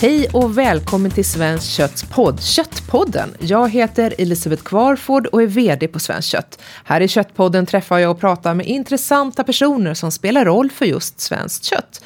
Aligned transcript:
Hej 0.00 0.28
och 0.32 0.58
välkommen 0.58 1.10
till 1.10 1.24
Svenskt 1.24 1.70
Kötts 1.70 2.04
podd, 2.04 2.42
Köttpodden. 2.42 3.34
Jag 3.38 3.70
heter 3.70 4.14
Elisabeth 4.18 4.62
Kvarford 4.62 5.26
och 5.26 5.42
är 5.42 5.46
VD 5.46 5.88
på 5.88 5.98
Svenskt 5.98 6.28
Kött. 6.28 6.58
Här 6.84 7.00
i 7.00 7.08
Köttpodden 7.08 7.66
träffar 7.66 7.98
jag 7.98 8.10
och 8.10 8.20
pratar 8.20 8.54
med 8.54 8.66
intressanta 8.66 9.44
personer 9.44 9.94
som 9.94 10.10
spelar 10.10 10.44
roll 10.44 10.70
för 10.70 10.84
just 10.86 11.20
svenskt 11.20 11.64
kött. 11.64 12.04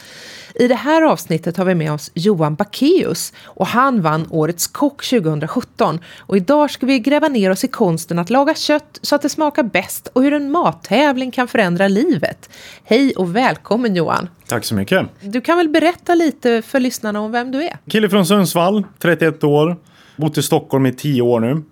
I 0.55 0.69
det 0.69 0.75
här 0.75 1.03
avsnittet 1.03 1.57
har 1.57 1.65
vi 1.65 1.75
med 1.75 1.93
oss 1.93 2.11
Johan 2.15 2.55
Backeus 2.55 3.33
och 3.45 3.67
han 3.67 4.03
vann 4.03 4.27
Årets 4.31 4.67
kock 4.67 5.05
2017. 5.05 5.99
Och 6.19 6.37
idag 6.37 6.71
ska 6.71 6.87
vi 6.87 6.99
gräva 6.99 7.29
ner 7.29 7.51
oss 7.51 7.65
i 7.65 7.69
konsten 7.69 8.19
att 8.19 8.31
laga 8.31 8.55
kött 8.55 8.99
så 9.03 9.15
att 9.15 9.23
det 9.23 9.29
smakar 9.29 9.63
bäst 9.63 10.09
och 10.13 10.23
hur 10.23 10.33
en 10.33 10.51
mattävling 10.51 11.31
kan 11.31 11.49
förändra 11.49 11.89
livet. 11.89 12.51
Hej 12.85 13.13
och 13.17 13.37
välkommen 13.37 13.97
Johan! 13.97 14.29
Tack 14.47 14.65
så 14.65 14.75
mycket! 14.75 15.07
Du 15.21 15.41
kan 15.41 15.57
väl 15.57 15.69
berätta 15.69 16.15
lite 16.15 16.63
för 16.63 16.81
lyssnarna 16.81 17.21
om 17.21 17.33
vem 17.33 17.51
du 17.51 17.63
är? 17.63 17.77
Kille 17.91 18.09
från 18.09 18.27
Sundsvall, 18.27 18.85
31 18.99 19.45
år, 19.45 19.77
bott 20.17 20.39
i 20.39 20.43
Stockholm 20.43 20.87
i 20.87 20.93
10 20.93 21.23
år 21.23 21.41
nu. 21.41 21.63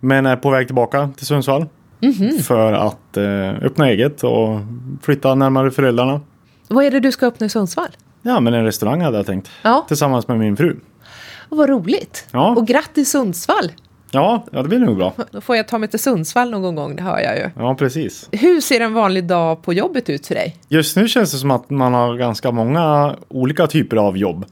Men 0.00 0.26
är 0.26 0.36
på 0.36 0.50
väg 0.50 0.66
tillbaka 0.66 1.10
till 1.16 1.26
Sundsvall. 1.26 1.66
Mm 2.00 2.14
-hmm. 2.14 2.42
För 2.42 2.72
att 2.72 3.16
eh, 3.16 3.64
öppna 3.66 3.88
eget 3.88 4.24
och 4.24 4.60
flytta 5.02 5.34
närmare 5.34 5.70
föräldrarna. 5.70 6.20
Vad 6.68 6.84
är 6.84 6.90
det 6.90 7.00
du 7.00 7.12
ska 7.12 7.26
öppna 7.26 7.46
i 7.46 7.48
Sundsvall? 7.48 7.90
Ja, 8.22 8.40
men 8.40 8.54
en 8.54 8.64
restaurang 8.64 9.00
hade 9.00 9.16
jag 9.16 9.26
tänkt. 9.26 9.50
Ja. 9.62 9.84
Tillsammans 9.88 10.28
med 10.28 10.38
min 10.38 10.56
fru. 10.56 10.76
Och 11.48 11.56
vad 11.56 11.68
roligt. 11.68 12.26
Ja. 12.30 12.54
Och 12.56 12.66
grattis 12.66 13.10
Sundsvall. 13.10 13.72
Ja, 14.10 14.44
ja, 14.52 14.62
det 14.62 14.68
blir 14.68 14.78
nog 14.78 14.96
bra. 14.96 15.12
Då 15.30 15.40
får 15.40 15.56
jag 15.56 15.68
ta 15.68 15.78
mig 15.78 15.88
till 15.88 15.98
Sundsvall 15.98 16.50
någon 16.50 16.74
gång, 16.74 16.96
det 16.96 17.02
hör 17.02 17.18
jag 17.18 17.36
ju. 17.36 17.50
Ja, 17.56 17.74
precis. 17.74 18.28
Hur 18.32 18.60
ser 18.60 18.80
en 18.80 18.94
vanlig 18.94 19.24
dag 19.24 19.62
på 19.62 19.72
jobbet 19.72 20.10
ut 20.10 20.26
för 20.26 20.34
dig? 20.34 20.56
Just 20.68 20.96
nu 20.96 21.08
känns 21.08 21.32
det 21.32 21.38
som 21.38 21.50
att 21.50 21.70
man 21.70 21.94
har 21.94 22.16
ganska 22.16 22.50
många 22.50 23.16
olika 23.28 23.66
typer 23.66 23.96
av 23.96 24.16
jobb. 24.16 24.44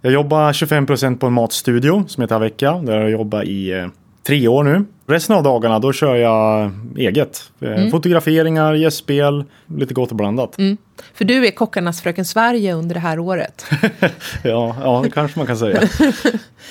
Jag 0.00 0.12
jobbar 0.12 0.52
25 0.52 0.86
procent 0.86 1.20
på 1.20 1.26
en 1.26 1.32
matstudio 1.32 2.04
som 2.08 2.20
heter 2.20 2.34
Avecka, 2.34 2.72
där 2.72 3.00
jag 3.00 3.10
jobbar 3.10 3.42
i 3.42 3.70
eh, 3.70 3.86
tre 4.28 4.48
år 4.48 4.64
nu. 4.64 4.84
Resten 5.06 5.36
av 5.36 5.42
dagarna 5.42 5.78
då 5.78 5.92
kör 5.92 6.16
jag 6.16 6.70
eget. 6.96 7.50
Eh, 7.60 7.72
mm. 7.72 7.90
Fotograferingar, 7.90 8.74
gästspel, 8.74 9.44
lite 9.66 9.94
gott 9.94 10.10
och 10.10 10.16
blandat. 10.16 10.58
Mm. 10.58 10.76
För 11.14 11.24
du 11.24 11.46
är 11.46 11.50
Kockarnas 11.50 12.02
Fröken 12.02 12.24
Sverige 12.24 12.74
under 12.74 12.94
det 12.94 13.00
här 13.00 13.18
året. 13.18 13.64
ja, 14.42 14.76
ja, 14.82 15.00
det 15.04 15.10
kanske 15.10 15.38
man 15.38 15.46
kan 15.46 15.56
säga. 15.56 15.80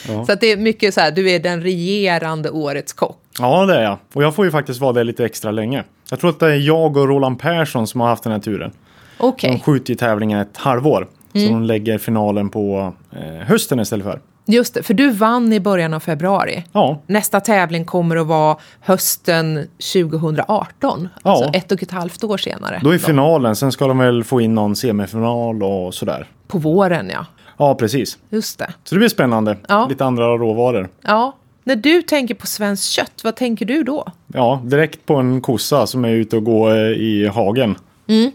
Ja. 0.08 0.26
Så 0.26 0.36
det 0.36 0.52
är 0.52 0.58
mycket 0.58 0.94
så 0.94 1.02
här, 1.02 1.12
du 1.12 1.32
är 1.32 1.40
den 1.40 1.64
regerande 1.64 2.50
årets 2.50 2.94
kock. 2.94 3.18
Ja, 3.40 3.66
det 3.66 3.76
är 3.76 3.84
jag. 3.84 3.98
Och 4.14 4.24
jag 4.24 4.36
får 4.36 4.46
ju 4.46 4.52
faktiskt 4.52 4.80
vara 4.80 4.94
det 4.94 5.04
lite 5.04 5.26
extra 5.26 5.52
länge. 5.52 5.84
Jag 6.10 6.20
tror 6.20 6.30
att 6.30 6.40
det 6.40 6.52
är 6.52 6.56
jag 6.56 6.98
och 6.98 7.08
Roland 7.08 7.40
Persson 7.40 7.88
som 7.88 8.02
har 8.02 8.08
haft 8.08 8.24
den 8.24 8.32
här 8.32 8.40
turen. 8.40 8.72
Okay. 9.20 9.52
De 9.52 9.60
skjuter 9.60 9.90
ju 9.90 9.96
tävlingen 9.96 10.40
ett 10.40 10.58
halvår. 10.58 11.08
Mm. 11.34 11.48
Så 11.48 11.54
de 11.54 11.64
lägger 11.64 11.98
finalen 11.98 12.50
på 12.50 12.94
eh, 13.12 13.48
hösten 13.48 13.80
istället 13.80 14.06
för. 14.06 14.20
Just 14.48 14.74
det, 14.74 14.84
för 14.84 14.94
du 14.94 15.12
vann 15.12 15.54
i 15.54 15.60
början 15.60 15.94
av 15.94 16.00
februari. 16.00 16.64
Ja. 16.72 17.02
Nästa 17.08 17.40
tävling 17.40 17.86
kommer 17.86 18.16
att 18.16 18.28
vara 18.28 18.58
hösten 18.80 19.68
2018. 19.94 21.10
Ja. 21.24 21.32
Alltså 21.32 21.50
ett 21.54 21.72
och 21.72 21.84
ett 21.84 21.92
halvt 21.92 22.24
år 22.24 22.38
senare. 22.38 22.80
Då 22.84 22.94
är 22.94 22.98
finalen, 22.98 23.56
sen 23.56 23.72
ska 23.72 23.88
de 23.88 23.98
väl 23.98 24.24
få 24.24 24.42
in 24.42 24.56
någon 24.56 24.76
semifinal 24.76 25.64
och 25.64 25.94
sådär. 25.94 26.28
På 26.48 26.58
våren 26.58 27.10
ja. 27.14 27.26
Ja, 27.58 27.76
precis. 27.76 28.18
Just 28.30 28.60
det. 28.60 28.74
Så 28.84 28.96
det 28.96 29.00
blir 29.00 29.10
spännande. 29.10 29.58
Ja. 29.68 29.88
Lite 29.90 30.06
andra 30.06 30.38
råvaror. 30.38 30.90
Ja. 31.02 31.36
När 31.64 31.76
du 31.76 32.02
tänker 32.02 32.36
på 32.36 32.48
svenskt 32.48 32.92
kött, 32.92 33.22
vad 33.24 33.36
tänker 33.36 33.66
du 33.66 33.84
då? 33.84 34.08
Ja, 34.34 34.62
direkt 34.64 35.06
på 35.06 35.16
en 35.16 35.42
kossa 35.42 35.88
som 35.88 36.06
är 36.06 36.10
ute 36.10 36.36
och 36.36 36.44
går 36.44 36.72
eh, 36.72 36.92
i 36.92 37.28
hagen. 37.28 37.76
Mm 38.08 38.32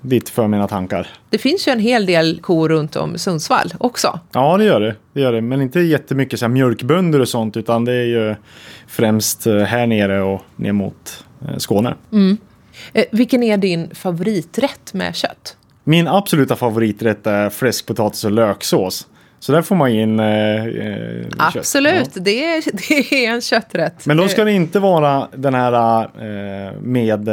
dit 0.00 0.28
för 0.28 0.48
mina 0.48 0.68
tankar. 0.68 1.08
Det 1.30 1.38
finns 1.38 1.68
ju 1.68 1.72
en 1.72 1.80
hel 1.80 2.06
del 2.06 2.40
kor 2.40 2.68
runt 2.68 2.96
om 2.96 3.18
Sundsvall 3.18 3.74
också. 3.78 4.20
Ja, 4.32 4.56
det 4.56 4.64
gör 4.64 4.80
det. 4.80 4.96
det, 5.12 5.20
gör 5.20 5.32
det. 5.32 5.40
Men 5.40 5.62
inte 5.62 5.80
jättemycket 5.80 6.38
så 6.38 6.44
här 6.44 6.50
mjölkbönder 6.50 7.20
och 7.20 7.28
sånt, 7.28 7.56
utan 7.56 7.84
det 7.84 7.92
är 7.92 8.04
ju 8.04 8.34
främst 8.86 9.46
eh, 9.46 9.56
här 9.56 9.86
nere 9.86 10.22
och 10.22 10.42
ner 10.56 10.72
mot 10.72 11.24
eh, 11.48 11.56
Skåne. 11.56 11.94
Mm. 12.12 12.36
Eh, 12.92 13.04
vilken 13.12 13.42
är 13.42 13.56
din 13.56 13.94
favoriträtt 13.94 14.94
med 14.94 15.16
kött? 15.16 15.56
Min 15.84 16.08
absoluta 16.08 16.56
favoriträtt 16.56 17.26
är 17.26 17.50
fläskpotatis 17.50 18.24
och 18.24 18.32
löksås. 18.32 19.06
Så 19.38 19.52
där 19.52 19.62
får 19.62 19.76
man 19.76 19.90
in 19.90 20.20
eh, 20.20 20.64
eh 20.66 21.26
Absolut, 21.38 22.10
ja. 22.14 22.22
det, 22.22 22.44
är, 22.44 22.62
det 22.88 23.26
är 23.26 23.30
en 23.30 23.40
kötträtt. 23.40 24.06
Men 24.06 24.16
då 24.16 24.28
ska 24.28 24.44
det 24.44 24.52
inte 24.52 24.80
vara 24.80 25.28
den 25.36 25.54
här 25.54 26.02
eh, 26.04 26.72
med 26.80 27.28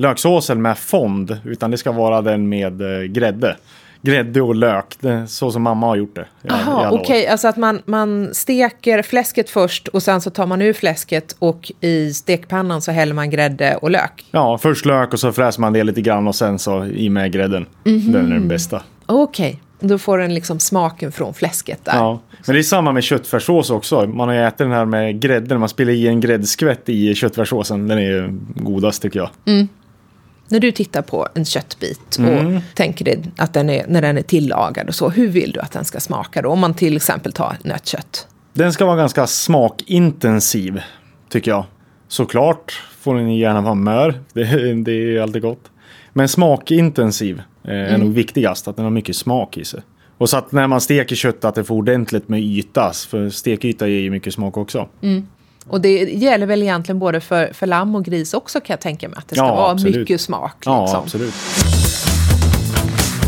löksåsen 0.00 0.62
med 0.62 0.78
fond, 0.78 1.40
utan 1.44 1.70
det 1.70 1.78
ska 1.78 1.92
vara 1.92 2.22
den 2.22 2.48
med 2.48 2.80
eh, 2.80 3.02
grädde. 3.02 3.56
Grädde 4.02 4.42
och 4.42 4.54
lök, 4.54 4.96
det, 5.00 5.26
så 5.26 5.50
som 5.50 5.62
mamma 5.62 5.86
har 5.86 5.96
gjort 5.96 6.14
det. 6.14 6.26
Jaha, 6.42 6.90
okej, 6.90 7.00
okay. 7.00 7.26
alltså 7.26 7.48
att 7.48 7.56
man, 7.56 7.82
man 7.84 8.34
steker 8.34 9.02
fläsket 9.02 9.50
först 9.50 9.88
och 9.88 10.02
sen 10.02 10.20
så 10.20 10.30
tar 10.30 10.46
man 10.46 10.62
ur 10.62 10.72
fläsket 10.72 11.36
och 11.38 11.72
i 11.80 12.12
stekpannan 12.12 12.82
så 12.82 12.92
häller 12.92 13.14
man 13.14 13.30
grädde 13.30 13.76
och 13.76 13.90
lök. 13.90 14.24
Ja, 14.30 14.58
först 14.58 14.86
lök 14.86 15.12
och 15.12 15.20
så 15.20 15.32
fräser 15.32 15.60
man 15.60 15.72
det 15.72 15.84
lite 15.84 16.00
grann 16.00 16.28
och 16.28 16.34
sen 16.34 16.58
så 16.58 16.84
i 16.84 17.08
med 17.08 17.32
grädden. 17.32 17.66
Mm 17.84 17.98
-hmm. 17.98 18.12
Den 18.12 18.26
är 18.26 18.30
den 18.30 18.48
bästa. 18.48 18.82
Okej. 19.06 19.48
Okay. 19.48 19.88
Då 19.88 19.98
får 19.98 20.18
den 20.18 20.34
liksom 20.34 20.60
smaken 20.60 21.12
från 21.12 21.34
fläsket 21.34 21.84
där. 21.84 21.96
Ja, 21.96 22.20
men 22.46 22.54
det 22.54 22.60
är 22.60 22.62
samma 22.62 22.92
med 22.92 23.02
köttfärssås 23.02 23.70
också. 23.70 24.06
Man 24.06 24.28
har 24.28 24.34
ju 24.34 24.42
ätit 24.42 24.58
den 24.58 24.70
här 24.70 24.84
med 24.84 25.20
grädde, 25.20 25.58
man 25.58 25.68
spelar 25.68 25.92
i 25.92 26.08
en 26.08 26.20
gräddskvätt 26.20 26.88
i 26.88 27.14
köttfärssåsen. 27.14 27.88
Den 27.88 27.98
är 27.98 28.02
ju 28.02 28.38
godast 28.54 29.02
tycker 29.02 29.18
jag. 29.18 29.30
Mm 29.46 29.68
när 30.50 30.60
du 30.60 30.72
tittar 30.72 31.02
på 31.02 31.28
en 31.34 31.44
köttbit 31.44 32.16
och 32.18 32.24
mm. 32.24 32.60
tänker 32.74 33.04
dig 33.04 33.22
att 33.36 33.52
den 33.52 33.70
är, 33.70 33.86
när 33.88 34.02
den 34.02 34.18
är 34.18 34.22
tillagad 34.22 34.88
och 34.88 34.94
så, 34.94 35.08
hur 35.08 35.28
vill 35.28 35.52
du 35.52 35.60
att 35.60 35.72
den 35.72 35.84
ska 35.84 36.00
smaka 36.00 36.42
då? 36.42 36.48
Om 36.48 36.60
man 36.60 36.74
till 36.74 36.96
exempel 36.96 37.32
tar 37.32 37.56
nötkött. 37.64 38.26
Den 38.52 38.72
ska 38.72 38.86
vara 38.86 38.96
ganska 38.96 39.26
smakintensiv, 39.26 40.80
tycker 41.28 41.50
jag. 41.50 41.64
Såklart 42.08 42.82
får 43.00 43.14
den 43.14 43.36
gärna 43.36 43.60
vara 43.60 43.74
mör, 43.74 44.20
det, 44.32 44.74
det 44.84 45.16
är 45.16 45.20
alltid 45.20 45.42
gott. 45.42 45.70
Men 46.12 46.28
smakintensiv 46.28 47.42
är 47.64 47.88
mm. 47.88 48.00
nog 48.00 48.12
viktigast, 48.12 48.68
att 48.68 48.76
den 48.76 48.84
har 48.84 48.92
mycket 48.92 49.16
smak 49.16 49.56
i 49.56 49.64
sig. 49.64 49.80
Och 50.18 50.30
så 50.30 50.36
att 50.36 50.52
när 50.52 50.66
man 50.66 50.80
steker 50.80 51.16
kött 51.16 51.44
att 51.44 51.54
det 51.54 51.64
får 51.64 51.74
ordentligt 51.74 52.28
med 52.28 52.40
yta, 52.40 52.92
för 52.92 53.30
stekyta 53.30 53.88
ger 53.88 54.00
ju 54.00 54.10
mycket 54.10 54.34
smak 54.34 54.56
också. 54.56 54.88
Mm. 55.02 55.26
Och 55.66 55.80
det 55.80 55.98
gäller 56.02 56.46
väl 56.46 56.62
egentligen 56.62 56.98
både 56.98 57.20
för, 57.20 57.52
för 57.52 57.66
lamm 57.66 57.94
och 57.94 58.04
gris 58.04 58.34
också 58.34 58.60
kan 58.60 58.74
jag 58.74 58.80
tänka 58.80 59.08
mig. 59.08 59.18
Att 59.18 59.28
det 59.28 59.34
ska 59.34 59.44
ja, 59.44 59.54
vara 59.54 59.70
absolut. 59.70 59.96
mycket 59.96 60.20
smak. 60.20 60.54
Liksom. 60.56 60.72
Ja, 60.72 60.96
absolut. 61.04 61.34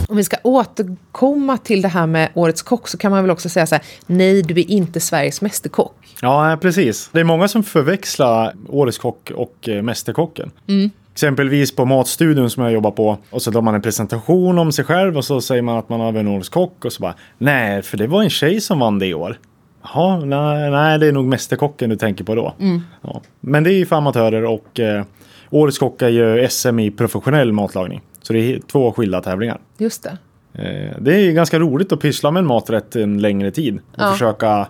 Om 0.09 0.17
vi 0.17 0.25
ska 0.25 0.37
återkomma 0.43 1.59
till 1.59 1.83
det 1.83 1.89
här 1.89 2.07
med 2.07 2.29
Årets 2.35 2.63
kock 2.63 2.89
så 2.89 2.99
kan 2.99 3.11
man 3.11 3.23
väl 3.25 3.31
också 3.31 3.49
säga 3.49 3.67
så 3.67 3.75
här, 3.75 3.85
nej 4.07 4.43
du 4.43 4.61
är 4.61 4.71
inte 4.71 5.01
Sveriges 5.01 5.41
Mästerkock. 5.41 5.95
Ja, 6.21 6.59
precis. 6.61 7.11
Det 7.13 7.21
är 7.21 7.25
många 7.25 7.49
som 7.49 7.63
förväxlar 7.63 8.55
Årets 8.69 8.99
kock 8.99 9.31
och 9.35 9.69
eh, 9.69 9.83
Mästerkocken. 9.83 10.51
Mm. 10.69 10.91
Exempelvis 11.13 11.77
på 11.77 11.85
Matstudion 11.85 12.51
som 12.51 12.63
jag 12.63 12.73
jobbar 12.73 12.91
på 12.91 13.19
och 13.31 13.43
så 13.43 13.53
tar 13.53 13.61
man 13.61 13.75
en 13.75 13.83
presentation 13.83 14.59
om 14.59 14.73
sig 14.73 14.85
själv 14.85 15.17
och 15.17 15.25
så 15.25 15.41
säger 15.41 15.63
man 15.63 15.79
att 15.79 15.89
man 15.89 16.01
har 16.01 16.13
en 16.13 16.29
Årets 16.29 16.49
kock 16.49 16.85
och 16.85 16.93
så 16.93 17.03
bara 17.03 17.15
nej, 17.39 17.83
för 17.83 17.97
det 17.97 18.07
var 18.07 18.23
en 18.23 18.31
tjej 18.31 18.61
som 18.61 18.79
vann 18.79 18.99
det 18.99 19.07
i 19.07 19.15
år. 19.15 19.39
Ja, 19.95 20.21
nej, 20.25 20.71
nej, 20.71 20.99
det 20.99 21.07
är 21.07 21.13
nog 21.13 21.25
Mästerkocken 21.25 21.91
du 21.91 21.97
tänker 21.97 22.25
på 22.25 22.35
då. 22.35 22.55
Mm. 22.61 22.83
Ja. 23.03 23.23
Men 23.41 23.65
det 23.65 23.73
är 23.73 23.75
ju 23.75 23.87
för 23.87 23.97
amatörer 23.97 24.45
och 24.45 24.81
eh, 24.81 25.05
Årets 25.51 25.79
kock 25.79 26.03
är 26.03 26.09
ju 26.09 26.49
SM 26.49 26.79
i 26.79 26.91
professionell 26.91 27.53
matlagning. 27.53 28.01
Så 28.23 28.33
det 28.33 28.39
är 28.39 28.61
två 28.61 28.93
skilda 28.93 29.21
tävlingar. 29.21 29.61
Just 29.79 30.03
det. 30.03 30.19
Eh, 30.63 30.97
det 31.01 31.15
är 31.15 31.33
ganska 31.33 31.59
roligt 31.59 31.93
att 31.93 32.01
pyssla 32.01 32.31
med 32.31 32.41
en 32.41 32.47
maträtt 32.47 32.97
en 32.97 33.21
längre 33.21 33.51
tid. 33.51 33.75
Och 33.75 34.03
ja. 34.03 34.13
försöka 34.13 34.67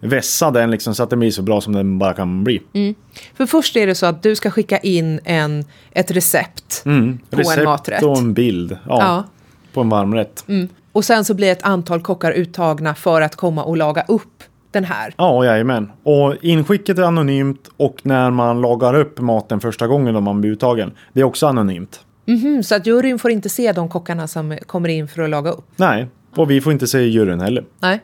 vässa 0.00 0.50
den 0.50 0.70
liksom 0.70 0.94
så 0.94 1.02
att 1.02 1.10
den 1.10 1.18
blir 1.18 1.30
så 1.30 1.42
bra 1.42 1.60
som 1.60 1.72
den 1.72 1.98
bara 1.98 2.14
kan 2.14 2.44
bli. 2.44 2.62
Mm. 2.72 2.94
För 3.34 3.46
först 3.46 3.76
är 3.76 3.86
det 3.86 3.94
så 3.94 4.06
att 4.06 4.22
du 4.22 4.36
ska 4.36 4.50
skicka 4.50 4.78
in 4.78 5.20
en, 5.24 5.64
ett 5.92 6.10
recept 6.10 6.82
mm. 6.84 7.18
på 7.30 7.36
recept 7.36 7.58
en 7.58 7.64
maträtt. 7.64 7.94
Recept 7.94 8.06
och 8.06 8.18
en 8.18 8.34
bild. 8.34 8.72
Ja, 8.72 8.98
ja. 9.00 9.24
På 9.72 9.80
en 9.80 9.88
varmrätt. 9.88 10.44
Mm. 10.48 10.68
Och 10.92 11.04
sen 11.04 11.24
så 11.24 11.34
blir 11.34 11.52
ett 11.52 11.62
antal 11.62 12.00
kockar 12.00 12.32
uttagna 12.32 12.94
för 12.94 13.20
att 13.20 13.36
komma 13.36 13.64
och 13.64 13.76
laga 13.76 14.02
upp 14.08 14.42
den 14.70 14.84
här. 14.84 15.14
Ja, 15.16 15.44
jajamän. 15.44 15.92
Och 16.02 16.34
inskicket 16.40 16.98
är 16.98 17.02
anonymt 17.02 17.70
och 17.76 17.96
när 18.02 18.30
man 18.30 18.60
lagar 18.60 18.94
upp 18.94 19.20
maten 19.20 19.60
första 19.60 19.86
gången 19.86 20.14
då 20.14 20.20
man 20.20 20.40
blir 20.40 20.50
uttagen, 20.50 20.92
det 21.12 21.20
är 21.20 21.24
också 21.24 21.46
anonymt. 21.46 22.00
Mm 22.26 22.40
-hmm, 22.40 22.62
så 22.62 22.74
att 22.74 22.86
juryn 22.86 23.18
får 23.18 23.30
inte 23.30 23.48
se 23.48 23.72
de 23.72 23.88
kockarna 23.88 24.28
som 24.28 24.58
kommer 24.66 24.88
in 24.88 25.08
för 25.08 25.22
att 25.22 25.30
laga 25.30 25.50
upp? 25.50 25.64
Nej, 25.76 26.06
och 26.36 26.50
vi 26.50 26.60
får 26.60 26.72
inte 26.72 26.86
se 26.86 27.00
juryn 27.00 27.40
heller. 27.40 27.64
Nej. 27.80 28.00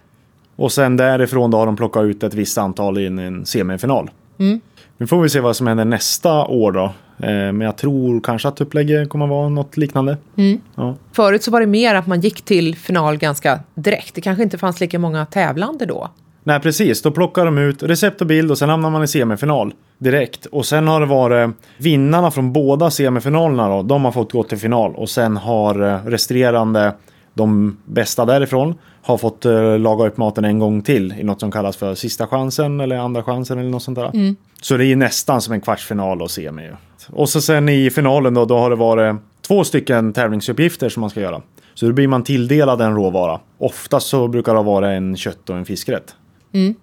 Och 0.57 0.73
sen 0.73 0.97
därifrån 0.97 1.51
då 1.51 1.59
har 1.59 1.67
de 1.67 1.77
plockat 1.77 2.05
ut 2.05 2.23
ett 2.23 2.35
visst 2.35 2.59
antal 2.59 2.99
i 2.99 3.07
en 3.07 3.47
semifinal. 3.47 4.11
Mm. 4.39 4.61
Nu 4.97 5.07
får 5.07 5.23
vi 5.23 5.29
se 5.29 5.41
vad 5.41 5.57
som 5.57 5.67
händer 5.67 5.85
nästa 5.85 6.47
år 6.47 6.73
då. 6.73 6.85
Eh, 7.19 7.31
men 7.31 7.61
jag 7.61 7.77
tror 7.77 8.21
kanske 8.21 8.49
att 8.49 8.61
upplägget 8.61 9.09
kommer 9.09 9.25
att 9.25 9.31
vara 9.31 9.49
något 9.49 9.77
liknande. 9.77 10.17
Mm. 10.37 10.61
Ja. 10.75 10.95
Förut 11.13 11.43
så 11.43 11.51
var 11.51 11.61
det 11.61 11.67
mer 11.67 11.95
att 11.95 12.07
man 12.07 12.21
gick 12.21 12.43
till 12.43 12.77
final 12.77 13.17
ganska 13.17 13.61
direkt. 13.75 14.15
Det 14.15 14.21
kanske 14.21 14.43
inte 14.43 14.59
fanns 14.59 14.81
lika 14.81 14.99
många 14.99 15.27
tävlande 15.27 15.87
då. 15.87 16.09
Nej 16.47 16.61
precis, 16.61 17.03
då 17.03 17.11
plockar 17.11 17.45
de 17.45 17.59
ut 17.59 17.83
recept 17.83 18.21
och 18.21 18.27
bild 18.27 18.51
och 18.51 18.59
sen 18.59 18.69
hamnar 18.69 18.91
man 18.91 19.03
i 19.03 19.09
semifinal 19.09 19.75
direkt. 19.99 20.47
Och 20.47 20.67
sen 20.67 20.89
har 20.89 21.01
det 21.01 21.07
varit 21.07 21.51
vinnarna 21.79 22.31
från 22.31 22.53
båda 22.53 22.91
semifinalerna 22.91 23.69
då, 23.69 23.83
de 23.83 24.05
har 24.05 24.13
fått 24.13 24.33
gå 24.33 24.43
till 24.43 24.59
final 24.59 24.95
och 24.95 25.11
sen 25.11 25.37
har 25.37 25.83
eh, 25.83 26.07
resterande 26.07 26.95
De 27.35 27.77
bästa 27.85 28.25
därifrån 28.25 28.75
har 29.03 29.17
fått 29.19 29.45
eh, 29.45 29.79
laga 29.79 30.07
upp 30.07 30.17
maten 30.17 30.45
en 30.45 30.59
gång 30.59 30.83
till 30.83 31.15
i 31.19 31.25
något 31.25 31.41
som 31.41 31.51
kallas 31.51 31.77
för 31.77 31.95
sista 31.95 32.27
chansen 32.27 32.81
eller 32.81 32.97
andra 32.97 33.23
chansen 33.23 33.59
eller 33.59 33.71
något 33.71 33.83
sånt 33.83 33.99
där. 33.99 34.35
Så 34.63 34.77
det 34.77 34.87
är 34.87 34.97
nästan 34.97 35.41
som 35.41 35.55
en 35.55 35.61
kvartsfinal 35.61 36.23
och 36.23 36.31
semi. 36.31 36.71
Och 37.11 37.29
så 37.29 37.41
sen 37.41 37.69
i 37.69 37.91
finalen 37.91 38.35
då, 38.35 38.45
då 38.45 38.59
har 38.59 38.71
det 38.71 38.77
varit 38.77 39.17
två 39.47 39.65
stycken 39.65 40.13
tävlingsuppgifter 40.13 40.89
som 40.89 41.01
man 41.01 41.11
ska 41.11 41.21
göra. 41.21 41.43
Så 41.75 41.87
då 41.87 41.93
blir 41.93 42.09
man 42.09 42.25
tilldelad 42.25 42.81
en 42.81 42.95
råvara. 42.95 43.41
Oftast 43.59 44.07
så 44.07 44.29
brukar 44.29 44.55
det 44.55 44.63
vara 44.63 44.93
en 44.93 45.17
kött 45.17 45.51
och 45.51 45.57
en 45.57 45.65
fiskrätt. 45.65 46.15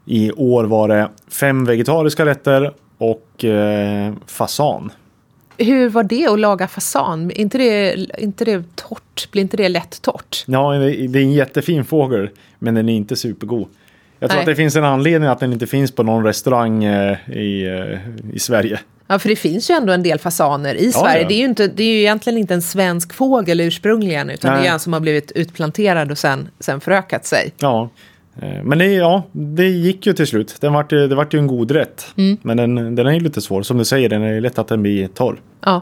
I 0.06 0.32
år 0.32 0.64
var 0.64 0.88
det 0.88 1.10
fem 1.28 1.66
vegetariska 1.66 2.26
rätter 2.26 2.74
och 2.98 3.46
eh, 3.46 4.14
fasan. 4.28 4.92
Hur 5.58 5.90
var 5.90 6.04
det 6.04 6.28
att 6.28 6.40
laga 6.40 6.68
fasan? 6.68 7.32
Är 7.32 7.40
inte 7.40 7.58
det, 7.58 7.96
inte 8.18 8.46
det 8.46 8.64
torrt? 8.76 9.32
Blir 9.32 9.42
inte 9.42 9.58
det 9.58 9.70
lätt 9.70 10.02
torrt? 10.02 10.44
Ja, 10.48 10.72
det 10.72 11.08
det 11.08 11.20
är 11.20 11.24
en 11.24 11.32
jättefin 11.32 11.86
fågel, 11.86 12.30
men 12.60 12.76
den 12.76 12.90
är 12.90 12.94
inte 12.94 13.16
supergod. 13.16 13.68
Jag 14.20 14.30
tror 14.30 14.38
Nej. 14.38 14.42
att 14.44 14.46
det 14.46 14.56
finns 14.56 14.76
en 14.76 14.84
anledning 14.84 15.30
att 15.30 15.40
den 15.40 15.54
inte 15.54 15.68
finns 15.68 15.92
på 15.92 16.04
någon 16.04 16.24
restaurang 16.26 16.84
eh, 16.84 17.18
i, 17.30 17.64
eh, 17.68 18.34
i 18.36 18.40
Sverige. 18.40 18.80
Ja, 19.08 19.20
för 19.20 19.30
det 19.30 19.36
finns 19.36 19.70
ju 19.70 19.76
ändå 19.76 19.94
en 19.94 20.04
del 20.04 20.20
fasaner 20.20 20.76
i 20.76 20.86
Ja, 20.86 20.92
Sverige. 20.92 21.22
ja. 21.22 21.28
Det, 21.28 21.34
är 21.34 21.38
ju 21.38 21.46
inte, 21.46 21.68
det 21.68 21.84
är 21.84 21.88
ju 21.88 22.00
egentligen 22.00 22.38
inte 22.40 22.54
en 22.54 22.62
svensk 22.62 23.14
fågel 23.14 23.62
ursprungligen, 23.62 24.30
utan 24.30 24.52
det 24.52 24.58
Nej. 24.58 24.68
är 24.68 24.74
en 24.74 24.80
som 24.80 24.94
har 24.94 25.00
blivit 25.00 25.32
utplanterad 25.32 26.12
och 26.12 26.18
sen, 26.18 26.48
sen 26.60 26.82
förökat 26.82 27.26
sig. 27.26 27.54
Ja, 27.58 27.90
men 28.64 28.78
det, 28.78 28.86
ja, 28.86 29.24
det 29.32 29.68
gick 29.70 30.06
ju 30.08 30.14
till 30.14 30.28
slut. 30.28 30.56
Den 30.62 30.74
vart, 30.74 30.90
det 30.90 31.16
vart 31.16 31.34
ju 31.34 31.40
en 31.40 31.48
god 31.48 31.72
rätt. 31.72 32.06
Mm. 32.18 32.38
Men 32.42 32.58
den, 32.58 32.96
den 32.96 33.08
är 33.08 33.12
ju 33.12 33.20
lite 33.20 33.42
svår. 33.42 33.62
Som 33.64 33.78
du 33.78 33.86
säger, 33.86 34.10
den 34.10 34.22
är 34.24 34.42
lätt 34.42 34.60
att 34.60 34.68
den 34.68 34.82
blir 34.82 35.08
torr. 35.08 35.40
Ja. 35.66 35.82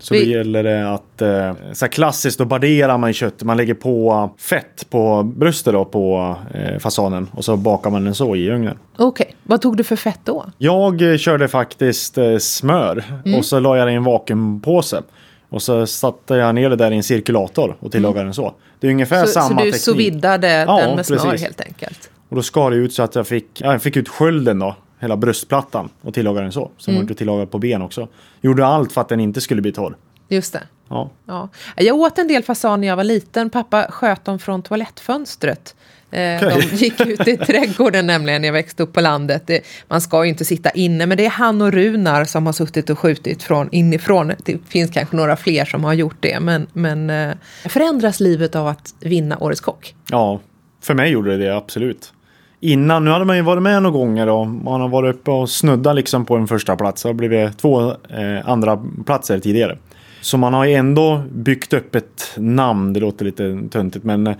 Så 0.00 0.14
Vi- 0.14 0.24
då 0.24 0.30
gäller 0.30 0.62
det 0.62 0.92
att, 0.92 1.22
eh, 1.22 1.52
så 1.72 1.88
klassiskt, 1.88 2.38
då 2.38 2.44
barderar 2.44 2.98
man 2.98 3.12
kött. 3.12 3.42
Man 3.42 3.56
lägger 3.56 3.74
på 3.74 4.30
fett 4.38 4.86
på 4.90 5.22
bröstet 5.22 5.72
då 5.72 5.84
på 5.84 6.36
eh, 6.54 6.78
fasanen 6.78 7.28
och 7.32 7.44
så 7.44 7.56
bakar 7.56 7.90
man 7.90 8.04
den 8.04 8.14
så 8.14 8.36
i 8.36 8.50
ugnen. 8.50 8.78
Okej, 8.96 9.34
vad 9.42 9.60
tog 9.62 9.76
du 9.76 9.84
för 9.84 9.96
fett 9.96 10.20
då? 10.24 10.44
Jag 10.58 11.12
eh, 11.12 11.16
körde 11.18 11.48
faktiskt 11.48 12.18
eh, 12.18 12.36
smör 12.38 13.04
Mm. 13.24 13.38
och 13.38 13.44
så 13.44 13.60
la 13.60 13.76
jag 13.76 13.86
det 13.88 13.92
i 13.92 13.94
en 13.94 14.04
vakuumpåse. 14.04 15.02
Och 15.48 15.62
så 15.62 15.86
satte 15.86 16.34
jag 16.34 16.54
ner 16.54 16.70
det 16.70 16.76
där 16.76 16.90
i 16.90 16.96
en 16.96 17.02
cirkulator 17.02 17.76
och 17.80 17.92
tillagade 17.92 18.24
den 18.26 18.34
så. 18.34 18.54
Det 18.80 18.86
är 18.86 18.90
ungefär 18.90 19.16
Mm. 19.16 19.26
Så, 19.26 19.32
så 19.32 19.40
samma 19.40 19.60
du 19.60 19.66
teknik. 19.66 19.82
sous 19.82 19.96
vidade 19.96 20.48
Ja, 20.68 20.76
den 20.80 20.96
med 20.96 21.06
smör 21.06 21.16
precis. 21.18 21.42
helt 21.42 21.60
enkelt? 21.60 22.10
Och 22.28 22.36
då 22.36 22.42
skar 22.42 22.70
det 22.70 22.76
ut 22.76 22.94
så 22.94 23.02
att 23.02 23.14
jag 23.14 23.26
fick, 23.26 23.46
ja, 23.60 23.72
jag 23.72 23.82
fick 23.82 23.96
ut 23.96 24.08
skölden 24.08 24.58
då. 24.58 24.76
Hela 25.00 25.16
bröstplattan 25.16 25.88
och 26.02 26.14
tillagade 26.14 26.44
den 26.44 26.52
så. 26.52 26.70
Sen 26.78 26.94
Mm. 26.94 27.04
var 27.04 27.08
det 27.08 27.14
tillagad 27.14 27.50
på 27.50 27.58
ben 27.58 27.82
också. 27.82 28.08
Gjorde 28.40 28.66
allt 28.66 28.92
för 28.92 29.00
att 29.00 29.08
den 29.08 29.20
inte 29.20 29.40
skulle 29.40 29.62
bli 29.62 29.72
torr. 29.72 29.96
Just 30.28 30.52
det. 30.52 30.62
Ja. 30.88 31.10
Ja. 31.26 31.48
Jag 31.76 31.96
åt 31.96 32.18
en 32.18 32.28
del 32.28 32.42
fasan 32.42 32.80
när 32.80 32.88
jag 32.88 32.96
var 32.96 33.04
liten. 33.04 33.50
Pappa 33.50 33.86
sköt 33.90 34.24
dem 34.24 34.38
från 34.38 34.62
toalettfönstret. 34.62 35.74
Eh, 36.10 36.36
Okej. 36.36 36.68
De 36.70 36.76
gick 36.76 37.00
ut 37.00 37.28
i 37.28 37.36
trädgården 37.36 38.06
nämligen 38.06 38.44
jag 38.44 38.52
växte 38.52 38.82
upp 38.82 38.92
på 38.92 39.00
landet. 39.00 39.42
Det, 39.46 39.60
man 39.88 40.00
ska 40.00 40.24
ju 40.24 40.30
inte 40.30 40.44
sitta 40.44 40.70
inne, 40.70 41.06
men 41.06 41.16
det 41.16 41.26
är 41.26 41.30
han 41.30 41.62
och 41.62 41.72
Runar 41.72 42.24
som 42.24 42.46
har 42.46 42.52
suttit 42.52 42.90
och 42.90 42.98
skjutit 42.98 43.42
från 43.42 43.68
inifrån. 43.72 44.32
Det 44.44 44.58
finns 44.68 44.90
kanske 44.90 45.16
några 45.16 45.36
fler 45.36 45.64
som 45.64 45.84
har 45.84 45.92
gjort 45.92 46.16
det, 46.20 46.40
men, 46.40 46.66
men 46.72 47.10
eh, 47.10 47.34
förändras 47.68 48.20
livet 48.20 48.56
av 48.56 48.66
att 48.66 48.94
vinna 49.00 49.38
Årets 49.38 49.60
Kock? 49.60 49.94
Ja, 50.10 50.40
för 50.82 50.94
mig 50.94 51.10
gjorde 51.10 51.36
det 51.36 51.44
det 51.44 51.56
absolut. 51.56 52.12
Innan, 52.60 53.04
nu 53.04 53.10
hade 53.10 53.24
man 53.24 53.36
ju 53.36 53.42
varit 53.42 53.62
med 53.62 53.82
några 53.82 53.98
gånger 53.98 54.28
och 54.28 54.46
man 54.46 54.80
har 54.80 54.88
varit 54.88 55.14
uppe 55.14 55.30
och 55.30 55.50
snuddat 55.50 55.96
liksom 55.96 56.24
på 56.24 56.36
en 56.36 56.46
första 56.46 56.76
plats. 56.76 57.02
Det 57.02 57.08
har 57.08 57.14
blivit 57.14 57.58
två 57.58 57.90
eh, 57.90 58.48
andra 58.48 58.84
platser 59.06 59.38
tidigare. 59.38 59.78
Så 60.20 60.38
man 60.38 60.54
har 60.54 60.64
ju 60.64 60.74
ändå 60.74 61.22
byggt 61.32 61.72
upp 61.72 61.94
ett 61.94 62.32
namn, 62.36 62.92
det 62.92 63.00
låter 63.00 63.24
lite 63.24 63.62
töntigt 63.70 64.04
men 64.04 64.26
eh, 64.26 64.36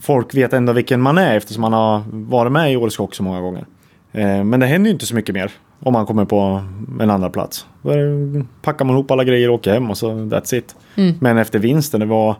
folk 0.00 0.34
vet 0.34 0.52
ändå 0.52 0.72
vilken 0.72 1.00
man 1.00 1.18
är 1.18 1.36
eftersom 1.36 1.60
man 1.60 1.72
har 1.72 2.02
varit 2.10 2.52
med 2.52 2.72
i 2.72 2.76
Årets 2.76 2.96
Kock 2.96 3.14
så 3.14 3.22
många 3.22 3.40
gånger. 3.40 3.66
Eh, 4.12 4.44
men 4.44 4.60
det 4.60 4.66
händer 4.66 4.88
ju 4.88 4.92
inte 4.92 5.06
så 5.06 5.14
mycket 5.14 5.34
mer 5.34 5.52
om 5.80 5.92
man 5.92 6.06
kommer 6.06 6.24
på 6.24 6.62
en 7.00 7.10
andra 7.10 7.30
plats. 7.30 7.66
Då 7.82 7.92
packar 8.62 8.84
man 8.84 8.94
ihop 8.94 9.10
alla 9.10 9.24
grejer 9.24 9.48
och 9.48 9.54
åker 9.54 9.72
hem 9.72 9.90
och 9.90 9.98
så 9.98 10.10
that's 10.10 10.54
it. 10.54 10.76
Men 11.20 11.38
efter 11.38 11.58
vinsten, 11.58 12.00
det 12.00 12.06
var 12.06 12.36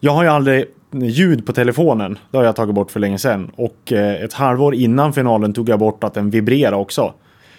jag 0.00 0.12
har 0.12 0.22
ju 0.22 0.28
aldrig 0.28 0.64
ljud 0.92 1.46
på 1.46 1.52
telefonen. 1.52 2.18
Det 2.30 2.36
har 2.36 2.44
jag 2.44 2.56
tagit 2.56 2.74
bort 2.74 2.90
för 2.90 3.00
länge 3.00 3.18
sedan. 3.18 3.50
Och 3.56 3.92
eh, 3.92 4.24
ett 4.24 4.32
halvår 4.32 4.74
innan 4.74 5.12
finalen 5.12 5.52
tog 5.52 5.68
jag 5.68 5.78
bort 5.78 6.04
att 6.04 6.14
den 6.14 6.30
vibrerar 6.30 6.72
också. 6.72 7.14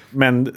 Men 0.09 0.53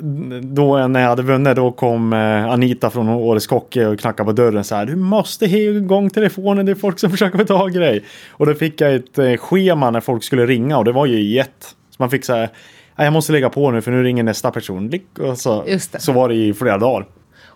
då 0.54 0.86
när 0.86 1.00
jag 1.00 1.08
hade 1.08 1.22
vunnit 1.22 1.56
då 1.56 1.72
kom 1.72 2.12
eh, 2.12 2.44
Anita 2.50 2.90
från 2.90 3.08
Årets 3.08 3.46
Kock 3.46 3.76
och 3.76 3.98
knackade 4.00 4.26
på 4.26 4.32
dörren 4.32 4.64
så 4.64 4.74
här. 4.74 4.86
Du 4.86 4.96
måste 4.96 5.46
ha 5.46 5.56
igång 5.56 6.10
telefonen, 6.10 6.66
det 6.66 6.72
är 6.72 6.76
folk 6.76 6.98
som 6.98 7.10
försöker 7.16 7.38
få 7.38 7.44
tag 7.44 7.76
i 7.76 7.78
dig. 7.78 8.04
Och 8.30 8.46
då 8.46 8.54
fick 8.54 8.80
jag 8.80 8.94
ett 8.94 9.18
eh, 9.18 9.36
schema 9.36 9.90
när 9.90 10.00
folk 10.00 10.24
skulle 10.24 10.46
ringa 10.46 10.78
och 10.78 10.84
det 10.84 10.92
var 10.92 11.06
ju 11.06 11.20
i 11.20 11.38
ett. 11.38 11.74
Så 11.90 11.96
man 11.98 12.10
fick 12.10 12.24
så 12.24 12.32
här. 12.32 12.48
"Nej, 12.96 13.06
Jag 13.06 13.12
måste 13.12 13.32
lägga 13.32 13.48
på 13.50 13.70
nu 13.70 13.80
för 13.80 13.90
nu 13.90 14.02
ringer 14.02 14.22
nästa 14.22 14.50
person. 14.50 14.92
Och 15.20 15.38
så, 15.38 15.64
så 16.00 16.12
var 16.12 16.28
det 16.28 16.34
i 16.34 16.54
flera 16.54 16.78
dagar. 16.78 17.06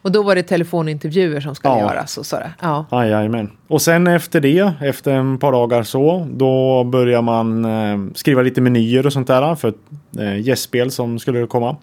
Och 0.06 0.12
då 0.12 0.22
var 0.22 0.34
det 0.34 0.42
telefonintervjuer 0.42 1.40
som 1.40 1.54
skulle 1.54 1.74
Ja. 1.74 1.80
göras 1.80 2.18
och 2.18 2.26
sådär. 2.26 2.52
Ja. 2.62 2.84
Aj, 2.90 3.08
Jajamän. 3.10 3.50
Och 3.68 3.82
sen 3.82 4.06
efter 4.06 4.40
det, 4.40 4.72
efter 4.80 5.34
ett 5.34 5.40
par 5.40 5.52
dagar 5.52 5.82
så, 5.82 6.26
då 6.30 6.84
börjar 6.84 7.22
man 7.22 7.64
eh, 7.64 7.98
skriva 8.14 8.42
lite 8.42 8.60
menyer 8.60 9.06
och 9.06 9.12
sånt 9.12 9.26
där 9.26 9.54
för 9.54 9.72
eh, 10.18 10.40
gästspel 10.40 10.90
som 10.90 11.18
skulle 11.18 11.46
komma. 11.46 11.76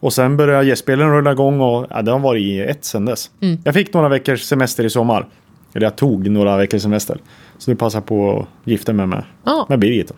Och 0.00 0.12
sen 0.12 0.36
börjar 0.36 0.62
gästspelen 0.62 1.10
rulla 1.10 1.32
igång 1.32 1.60
och 1.60 1.86
ja, 1.90 2.02
det 2.02 2.10
har 2.10 2.18
varit 2.18 2.42
i 2.42 2.60
ett 2.60 2.84
sen 2.84 3.04
dess. 3.04 3.30
Jag 3.64 3.74
fick 3.74 3.94
några 3.94 4.08
veckors 4.08 4.42
semester 4.42 4.84
i 4.84 4.90
sommar. 4.90 5.26
Eller 5.74 5.86
jag 5.86 5.96
tog 5.96 6.30
några 6.30 6.56
veckors 6.56 6.82
semester. 6.82 7.18
Så 7.58 7.70
nu 7.70 7.76
passar 7.76 8.00
på 8.00 8.40
att 8.40 8.68
gifta 8.68 8.92
mig 8.92 9.06
med, 9.06 9.24
Ja. 9.44 9.66
med 9.68 9.78
Birgit. 9.78 10.12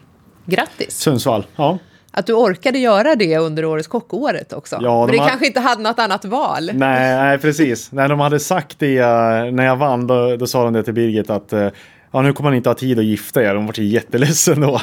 Grattis! 0.46 0.90
Sundsvall. 0.98 1.46
Ja. 1.56 1.78
Att 2.14 2.26
du 2.26 2.32
orkade 2.32 2.78
göra 2.78 3.14
det 3.14 3.36
under 3.38 3.64
Årets 3.64 3.88
Kockåret 3.88 4.52
också. 4.52 4.78
Ja, 4.82 5.06
För 5.06 5.12
de 5.12 5.16
det 5.16 5.22
har- 5.22 5.28
kanske 5.28 5.46
inte 5.46 5.60
hade 5.60 5.82
något 5.82 5.98
annat 5.98 6.24
val. 6.24 6.70
Nej, 6.74 7.16
nej, 7.16 7.38
precis. 7.38 7.92
När 7.92 8.08
de 8.08 8.20
hade 8.20 8.40
sagt 8.40 8.78
det 8.78 8.98
eh, 8.98 9.52
när 9.52 9.64
jag 9.64 9.76
vann, 9.76 10.06
då, 10.06 10.36
då 10.36 10.46
sa 10.46 10.64
de 10.64 10.72
det 10.72 10.82
till 10.82 10.94
Birgit 10.94 11.30
att 11.30 11.52
eh, 11.52 11.68
ja, 12.12 12.22
nu 12.22 12.32
kommer 12.32 12.50
man 12.50 12.56
inte 12.56 12.68
ha 12.68 12.74
tid 12.74 12.98
att 12.98 13.04
gifta 13.04 13.42
er. 13.42 13.54
De 13.54 13.66
var 13.66 13.80
jätteledsen 13.80 14.60
då. 14.60 14.80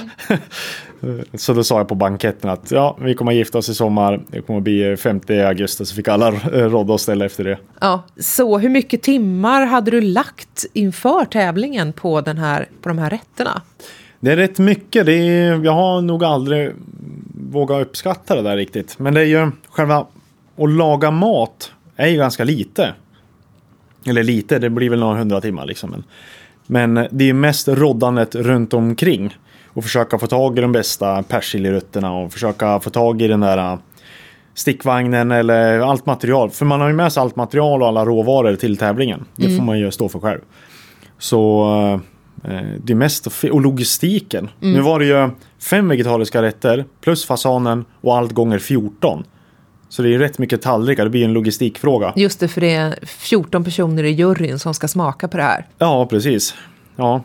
så 1.33 1.53
då 1.53 1.63
sa 1.63 1.77
jag 1.77 1.87
på 1.87 1.95
banketten 1.95 2.49
att 2.49 2.71
ja, 2.71 2.97
vi 3.01 3.13
kommer 3.13 3.31
att 3.31 3.37
gifta 3.37 3.57
oss 3.57 3.69
i 3.69 3.73
sommar. 3.75 4.21
Det 4.27 4.41
kommer 4.41 4.59
att 4.59 4.63
bli 4.63 4.97
5 4.97 5.19
augusti, 5.29 5.85
så 5.85 5.95
fick 5.95 6.07
alla 6.07 6.27
eh, 6.27 6.33
råda 6.51 6.93
och 6.93 7.01
ställa 7.01 7.25
efter 7.25 7.43
det. 7.43 7.57
Ja. 7.81 8.03
Så 8.19 8.57
hur 8.57 8.69
mycket 8.69 9.01
timmar 9.01 9.65
hade 9.65 9.91
du 9.91 10.01
lagt 10.01 10.65
inför 10.73 11.25
tävlingen 11.25 11.93
på, 11.93 12.21
den 12.21 12.37
här, 12.37 12.67
på 12.81 12.89
de 12.89 12.97
här 12.97 13.09
rätterna? 13.09 13.61
Det 14.19 14.31
är 14.31 14.35
rätt 14.35 14.59
mycket. 14.59 15.05
Det 15.05 15.13
är, 15.13 15.65
jag 15.65 15.71
har 15.71 16.01
nog 16.01 16.23
aldrig 16.23 16.71
vågat 17.51 17.81
uppskatta 17.81 18.35
det 18.35 18.41
där 18.41 18.57
riktigt. 18.57 18.99
Men 18.99 19.13
det 19.13 19.21
är 19.21 19.25
ju 19.25 19.51
själva 19.69 20.05
att 20.57 20.69
laga 20.69 21.11
mat 21.11 21.71
är 21.95 22.07
ju 22.07 22.17
ganska 22.17 22.43
lite. 22.43 22.93
Eller 24.05 24.23
lite, 24.23 24.59
det 24.59 24.69
blir 24.69 24.89
väl 24.89 24.99
några 24.99 25.17
hundra 25.17 25.41
timmar 25.41 25.65
liksom. 25.65 25.89
Men, 25.89 26.03
men 26.67 27.07
det 27.11 27.23
är 27.23 27.27
ju 27.27 27.33
mest 27.33 27.67
roddandet 27.67 28.35
runt 28.35 28.73
omkring. 28.73 29.37
Och 29.73 29.83
försöka 29.83 30.19
få 30.19 30.27
tag 30.27 30.57
i 30.57 30.61
de 30.61 30.71
bästa 30.71 31.23
persiljerötterna 31.23 32.13
och 32.13 32.33
försöka 32.33 32.79
få 32.79 32.89
tag 32.89 33.21
i 33.21 33.27
den 33.27 33.39
där 33.39 33.57
äh, 33.57 33.79
stickvagnen 34.53 35.31
eller 35.31 35.79
allt 35.79 36.05
material. 36.05 36.49
För 36.49 36.65
man 36.65 36.81
har 36.81 36.87
ju 36.87 36.93
med 36.93 37.13
sig 37.13 37.21
allt 37.21 37.35
material 37.35 37.81
och 37.81 37.87
alla 37.87 38.05
råvaror 38.05 38.55
till 38.55 38.77
tävlingen. 38.77 39.25
Det 39.35 39.55
får 39.55 39.63
man 39.63 39.79
ju 39.79 39.91
stå 39.91 40.09
för 40.09 40.19
själv. 40.19 40.39
Så 41.17 41.71
eh, 41.93 41.99
det 42.83 42.93
är 42.93 42.95
mest 42.95 43.27
och 43.51 43.61
logistiken. 43.61 44.49
Nu 44.59 44.81
var 44.81 44.99
det 44.99 45.05
ju 45.05 45.29
fem 45.69 45.89
vegetariska 45.89 46.41
rätter 46.41 46.85
plus 47.01 47.25
fasanen 47.25 47.85
och 48.01 48.17
allt 48.17 48.31
gånger 48.31 48.59
14. 48.59 49.23
Så 49.89 50.01
det 50.01 50.15
är 50.15 50.19
rätt 50.19 50.39
mycket 50.39 50.61
tallrikar, 50.61 51.03
det 51.03 51.09
blir 51.09 51.25
en 51.25 51.33
logistikfråga. 51.33 52.13
Just 52.15 52.39
det, 52.39 52.47
för 52.47 52.61
det 52.61 52.75
är 52.75 52.99
14 53.05 53.63
personer 53.63 54.03
i 54.03 54.09
juryn 54.09 54.59
som 54.59 54.73
ska 54.73 54.87
smaka 54.87 55.27
på 55.27 55.37
det 55.37 55.43
här. 55.43 55.65
Ja, 55.77 56.05
precis. 56.05 56.55
Ja. 56.95 57.23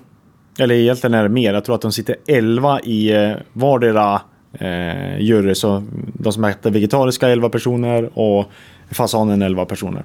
Eller 0.59 0.75
egentligen 0.75 1.15
är 1.15 1.23
det 1.23 1.29
mer. 1.29 1.55
Jag 1.55 1.65
tror 1.65 1.75
att 1.75 1.83
de 1.83 1.93
sitter 1.93 2.17
11 2.27 2.81
i 2.81 3.13
eh, 3.13 3.33
vardera 3.53 4.21
eh, 4.53 5.21
jury. 5.21 5.55
Så 5.55 5.83
de 6.13 6.33
som 6.33 6.45
äter 6.45 6.71
vegetariska 6.71 7.29
11 7.29 7.49
personer 7.49 8.19
och 8.19 8.51
fasanen 8.91 9.43
11 9.43 9.65
personer. 9.65 10.05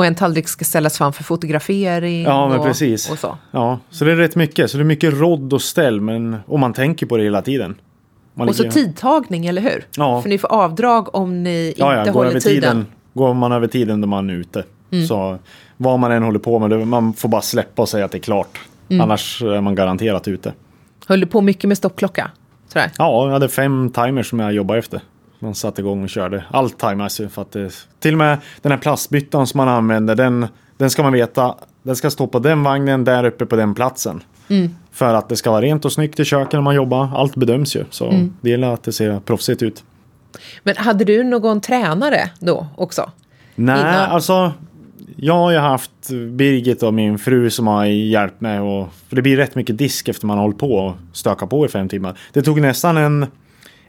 Och 0.00 0.06
en 0.06 0.14
tallrik 0.14 0.48
ska 0.48 0.64
ställas 0.64 0.98
fram 0.98 1.12
för 1.12 1.24
fotografering. 1.24 2.22
Ja, 2.22 2.48
men 2.48 2.58
och, 2.58 2.66
precis. 2.66 3.10
Och 3.10 3.18
så. 3.18 3.38
Ja, 3.50 3.78
så 3.90 4.04
det 4.04 4.12
är 4.12 4.16
rätt 4.16 4.36
mycket. 4.36 4.70
Så 4.70 4.76
det 4.76 4.82
är 4.82 4.84
mycket 4.84 5.14
rodd 5.14 5.52
och 5.52 5.62
ställ. 5.62 6.00
Men, 6.00 6.36
och 6.46 6.58
man 6.58 6.72
tänker 6.72 7.06
på 7.06 7.16
det 7.16 7.22
hela 7.22 7.42
tiden. 7.42 7.74
Man 8.34 8.48
Och 8.48 8.56
så 8.56 8.62
ligger- 8.62 8.72
tidtagning, 8.74 9.46
eller 9.46 9.62
hur? 9.62 9.84
Ja. 9.96 10.22
För 10.22 10.28
ni 10.28 10.38
får 10.38 10.52
avdrag 10.52 11.14
om 11.14 11.42
ni 11.42 11.74
Ja, 11.76 11.96
inte 11.98 12.08
ja, 12.08 12.12
går, 12.12 12.24
håller 12.24 12.40
tiden. 12.40 12.62
tiden, 12.62 12.86
går 13.14 13.34
man 13.34 13.52
över 13.52 13.66
tiden 13.66 14.00
då 14.00 14.06
man 14.06 14.30
är 14.30 14.34
ute. 14.34 14.64
Mm. 14.90 15.06
Så 15.06 15.38
vad 15.76 15.98
man 15.98 16.12
än 16.12 16.22
håller 16.22 16.38
på 16.38 16.58
med, 16.58 16.86
man 16.88 17.12
får 17.12 17.28
bara 17.28 17.42
släppa 17.42 17.82
och 17.82 17.88
säga 17.88 18.04
att 18.04 18.12
det 18.12 18.18
är 18.18 18.22
klart. 18.22 18.58
Mm. 18.88 19.00
Annars 19.00 19.42
är 19.42 19.60
man 19.60 19.74
garanterat 19.74 20.28
ute. 20.28 20.52
Höll 21.06 21.20
du 21.20 21.26
på 21.26 21.40
mycket 21.40 21.68
med 21.68 21.76
stoppklocka? 21.78 22.30
Sådär. 22.68 22.90
Ja, 22.98 23.24
jag 23.26 23.32
hade 23.32 23.48
fem 23.48 23.90
timers 23.94 24.30
som 24.30 24.40
jag 24.40 24.52
jobbade 24.52 24.78
efter. 24.78 25.00
Man 25.40 25.54
satte 25.54 25.80
igång 25.80 26.02
och 26.02 26.08
körde. 26.08 26.44
Allt 26.50 26.78
tajmas 26.78 27.20
ju 27.20 27.28
för 27.28 27.42
att 27.42 27.52
det, 27.52 27.70
till 28.00 28.14
och 28.14 28.18
med 28.18 28.38
den 28.62 28.72
här 28.72 28.78
plastbyttan 28.78 29.46
som 29.46 29.58
man 29.58 29.68
använder, 29.68 30.14
den, 30.14 30.46
den 30.76 30.90
ska 30.90 31.02
man 31.02 31.12
veta, 31.12 31.54
den 31.82 31.96
ska 31.96 32.10
stå 32.10 32.26
på 32.26 32.38
den 32.38 32.62
vagnen 32.62 33.04
där 33.04 33.24
uppe 33.24 33.46
på 33.46 33.56
den 33.56 33.74
platsen. 33.74 34.22
För 34.92 35.14
att 35.14 35.28
det 35.28 35.36
ska 35.36 35.50
vara 35.50 35.62
rent 35.62 35.84
och 35.84 35.92
snyggt 35.92 36.20
i 36.20 36.24
köket 36.24 36.52
när 36.52 36.60
man 36.60 36.74
jobbar. 36.74 37.10
Allt 37.14 37.36
bedöms 37.36 37.76
ju. 37.76 37.84
Så 37.90 38.28
det 38.40 38.50
gäller 38.50 38.74
att 38.74 38.82
det 38.82 38.92
ser 38.92 39.20
proffsigt 39.20 39.62
ut. 39.62 39.84
Men 40.62 40.76
hade 40.76 41.04
du 41.04 41.24
någon 41.24 41.60
tränare 41.60 42.30
då 42.40 42.66
också? 42.76 43.10
Nej, 43.54 43.80
Innan- 43.80 43.94
alltså. 43.94 44.52
Jag 45.16 45.34
har 45.34 45.50
ju 45.50 45.58
haft 45.58 46.10
Birgit 46.30 46.82
och 46.82 46.94
min 46.94 47.18
fru 47.18 47.50
som 47.50 47.66
har 47.66 47.84
hjälpt 47.84 48.40
mig. 48.40 48.60
Och, 48.60 48.88
för 49.08 49.16
det 49.16 49.22
blir 49.22 49.36
rätt 49.36 49.54
mycket 49.54 49.78
disk 49.78 50.08
efter 50.08 50.26
man 50.26 50.36
har 50.36 50.44
hållit 50.44 50.58
på 50.58 50.74
och 50.74 50.94
stökat 51.12 51.50
på 51.50 51.66
i 51.66 51.68
fem 51.68 51.88
timmar. 51.88 52.18
Det 52.32 52.42
tog 52.42 52.60
nästan 52.60 52.96
en, 52.96 53.26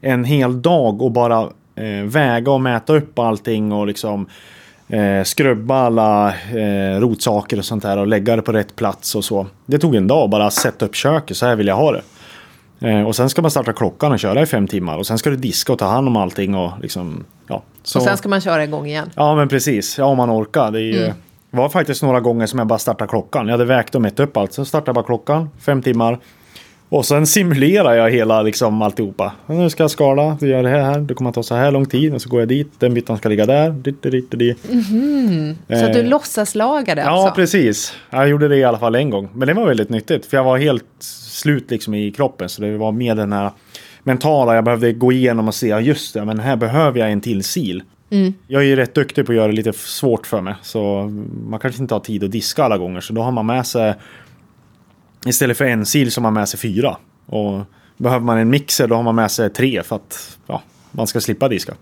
en 0.02 0.24
hel 0.24 0.62
dag 0.62 1.04
att 1.04 1.12
bara 1.12 1.42
eh, 1.76 2.06
väga 2.06 2.52
och 2.52 2.62
mäta 2.62 2.96
upp 2.96 3.20
allting 3.20 3.72
och 3.72 3.88
liksom 3.88 4.28
eh, 4.88 5.24
skrubba 5.24 5.76
alla 5.76 6.28
eh, 6.30 7.00
rotsaker 7.00 7.58
och 7.58 7.66
sånt 7.66 7.84
där 7.84 7.98
och 7.98 8.08
lägga 8.08 8.36
det 8.36 8.42
på 8.42 8.52
rätt 8.52 8.76
plats 8.76 9.16
och 9.16 9.26
så. 9.26 9.48
Det 9.66 9.78
tog 9.80 9.96
en 9.96 10.08
dag 10.08 10.30
bara 10.30 10.46
att 10.46 10.54
sätta 10.54 10.86
upp 10.86 10.96
köket, 10.96 11.38
så 11.38 11.46
här 11.46 11.56
vill 11.56 11.68
jag 11.68 11.76
ha 11.76 11.92
det. 11.92 12.02
Eh, 12.80 13.08
och 13.08 13.16
sen 13.16 13.30
ska 13.30 13.42
man 13.42 13.52
starta 13.52 13.74
klockan 13.74 14.12
och 14.12 14.20
köra 14.20 14.42
i 14.42 14.46
fem 14.46 14.68
timmar 14.68 14.98
och 14.98 15.08
sen 15.08 15.18
ska 15.18 15.30
du 15.30 15.36
diska 15.36 15.74
och 15.74 15.80
ta 15.80 15.86
hand 15.86 16.08
om 16.08 16.18
allting 16.18 16.56
och 16.56 16.72
liksom, 16.82 17.24
ja. 17.48 17.64
Så, 17.84 18.00
Och 18.00 18.06
sen 18.06 18.18
ska 18.18 18.30
man 18.30 18.42
köra 18.42 18.64
igång 18.64 18.86
igen. 18.86 19.10
Ja 19.16 19.36
men 19.36 19.48
precis, 19.50 19.98
ja 19.98 20.06
om 20.06 20.18
man 20.18 20.32
orkar. 20.32 20.72
Det 20.72 20.82
ju, 20.82 21.14
var 21.52 21.70
faktiskt 21.70 22.04
några 22.04 22.20
gånger 22.20 22.46
som 22.46 22.60
jag 22.60 22.68
bara 22.68 22.80
startade 22.80 23.10
klockan. 23.10 23.48
Jag 23.48 23.54
hade 23.54 23.66
vägt 23.66 23.96
och 23.96 24.02
mätt 24.02 24.20
upp 24.20 24.38
allt. 24.38 24.54
Så 24.54 24.66
startade 24.66 24.90
jag 24.90 24.96
bara 24.96 25.06
klockan, 25.06 25.50
fem 25.60 25.82
timmar. 25.82 26.20
Och 26.94 27.06
sen 27.06 27.28
simulerar 27.28 27.94
jag 27.94 28.12
hela 28.12 28.42
liksom 28.42 28.82
alltihopa. 28.82 29.32
Nu 29.46 29.70
ska 29.70 29.84
jag 29.84 29.92
skala, 29.92 30.38
du 30.40 30.48
gör 30.48 30.64
det 30.64 30.70
här, 30.70 31.00
det 31.00 31.14
kommer 31.14 31.30
att 31.30 31.36
ta 31.36 31.44
så 31.44 31.56
här 31.56 31.72
lång 31.72 31.86
tid. 31.86 32.14
Och 32.14 32.22
så 32.22 32.30
går 32.30 32.40
jag 32.42 32.48
dit, 32.50 32.68
den 32.80 32.94
byttan 32.94 33.18
ska 33.18 33.30
ligga 33.30 33.46
där. 33.46 33.70
Dit, 33.70 34.02
dit, 34.04 34.12
dit, 34.12 34.32
dit. 34.32 34.58
Så 35.70 35.86
att 35.86 35.94
du 35.94 36.00
Eh, 36.00 36.06
låtsaslagade 36.10 37.02
Ja, 37.02 37.10
alltså? 37.10 37.36
precis. 37.36 37.94
Jag 38.10 38.30
gjorde 38.30 38.48
det 38.48 38.58
i 38.58 38.64
alla 38.64 38.80
fall 38.80 38.96
en 38.96 39.10
gång. 39.10 39.30
Men 39.34 39.48
det 39.48 39.54
var 39.54 39.68
väldigt 39.68 39.90
nyttigt. 39.90 40.26
För 40.26 40.38
jag 40.38 40.44
var 40.44 40.58
helt 40.58 40.86
slut 41.00 41.72
liksom 41.72 41.94
i 41.94 42.12
kroppen. 42.12 42.50
Så 42.50 42.62
det 42.62 42.78
var 42.78 42.92
mer 42.92 43.16
den 43.16 43.34
här 43.34 43.52
mentala. 44.04 44.56
Jag 44.56 44.64
behövde 44.64 44.94
gå 44.94 45.12
igenom 45.12 45.48
och 45.48 45.56
se. 45.56 45.68
Ja, 45.68 45.80
just 45.80 46.14
det, 46.14 46.26
men 46.26 46.40
här 46.40 46.56
behöver 46.56 47.00
jag 47.00 47.12
en 47.12 47.22
till 47.22 47.44
sil. 47.54 47.78
Jag 48.48 48.62
är 48.62 48.66
ju 48.66 48.76
rätt 48.76 48.96
duktig 48.96 49.26
på 49.26 49.32
att 49.32 49.36
göra 49.36 49.48
det 49.48 49.54
lite 49.54 49.74
svårt 49.74 50.28
för 50.28 50.42
mig. 50.42 50.56
Så 50.62 51.10
man 51.50 51.60
kanske 51.60 51.82
inte 51.82 51.94
har 51.96 52.00
tid 52.00 52.24
att 52.24 52.32
diska 52.32 52.64
alla 52.64 52.78
gånger. 52.78 53.02
Så 53.02 53.14
då 53.14 53.22
har 53.22 53.32
man 53.32 53.46
med 53.46 53.66
sig. 53.68 53.94
Istället 55.26 55.58
för 55.58 55.66
en 55.66 55.86
sil 55.92 56.08
så 56.12 56.22
har 56.22 56.24
man 56.24 56.34
med 56.34 56.50
sig 56.50 56.60
fyra. 56.60 56.98
Och 57.26 57.62
behöver 57.98 58.26
man 58.26 58.38
en 58.38 58.50
mixer 58.50 58.88
då 58.88 58.96
har 58.96 59.04
man 59.04 59.16
med 59.16 59.32
sig 59.32 59.50
tre. 59.50 59.84
För 59.84 59.96
att 59.96 60.38
ja, 60.48 60.62
man 60.92 61.08
ska 61.08 61.22
slippa 61.22 61.48
diska. 61.48 61.74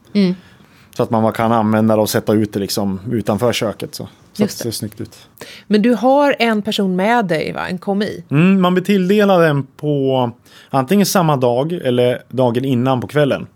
Så 0.98 1.04
att 1.04 1.10
man 1.10 1.34
kan 1.34 1.52
använda 1.52 1.96
det 1.96 2.02
och 2.02 2.10
sätta 2.10 2.34
ut 2.34 2.54
det 2.54 2.60
liksom 2.60 3.00
utanför 3.12 3.54
köket. 3.54 3.96
Så, 3.96 4.10
så 4.34 4.44
att 4.44 4.50
det 4.50 4.56
ser 4.56 4.72
snyggt 4.72 5.02
ut. 5.02 5.28
Men 5.68 5.82
du 5.82 5.94
har 5.94 6.36
en 6.40 6.62
person 6.62 6.96
med 6.96 7.26
dig, 7.26 7.54
va? 7.54 7.68
En 7.68 7.78
komi? 7.78 8.24
Mm, 8.32 8.62
man 8.62 8.74
blir 8.74 8.84
tilldelad 8.84 9.42
den 9.42 9.64
på 9.64 10.32
antingen 10.70 11.06
samma 11.06 11.36
dag 11.36 11.74
eller 11.74 12.22
dagen 12.30 12.66
innan 12.66 13.02
på 13.02 13.08
kvällen. 13.08 13.48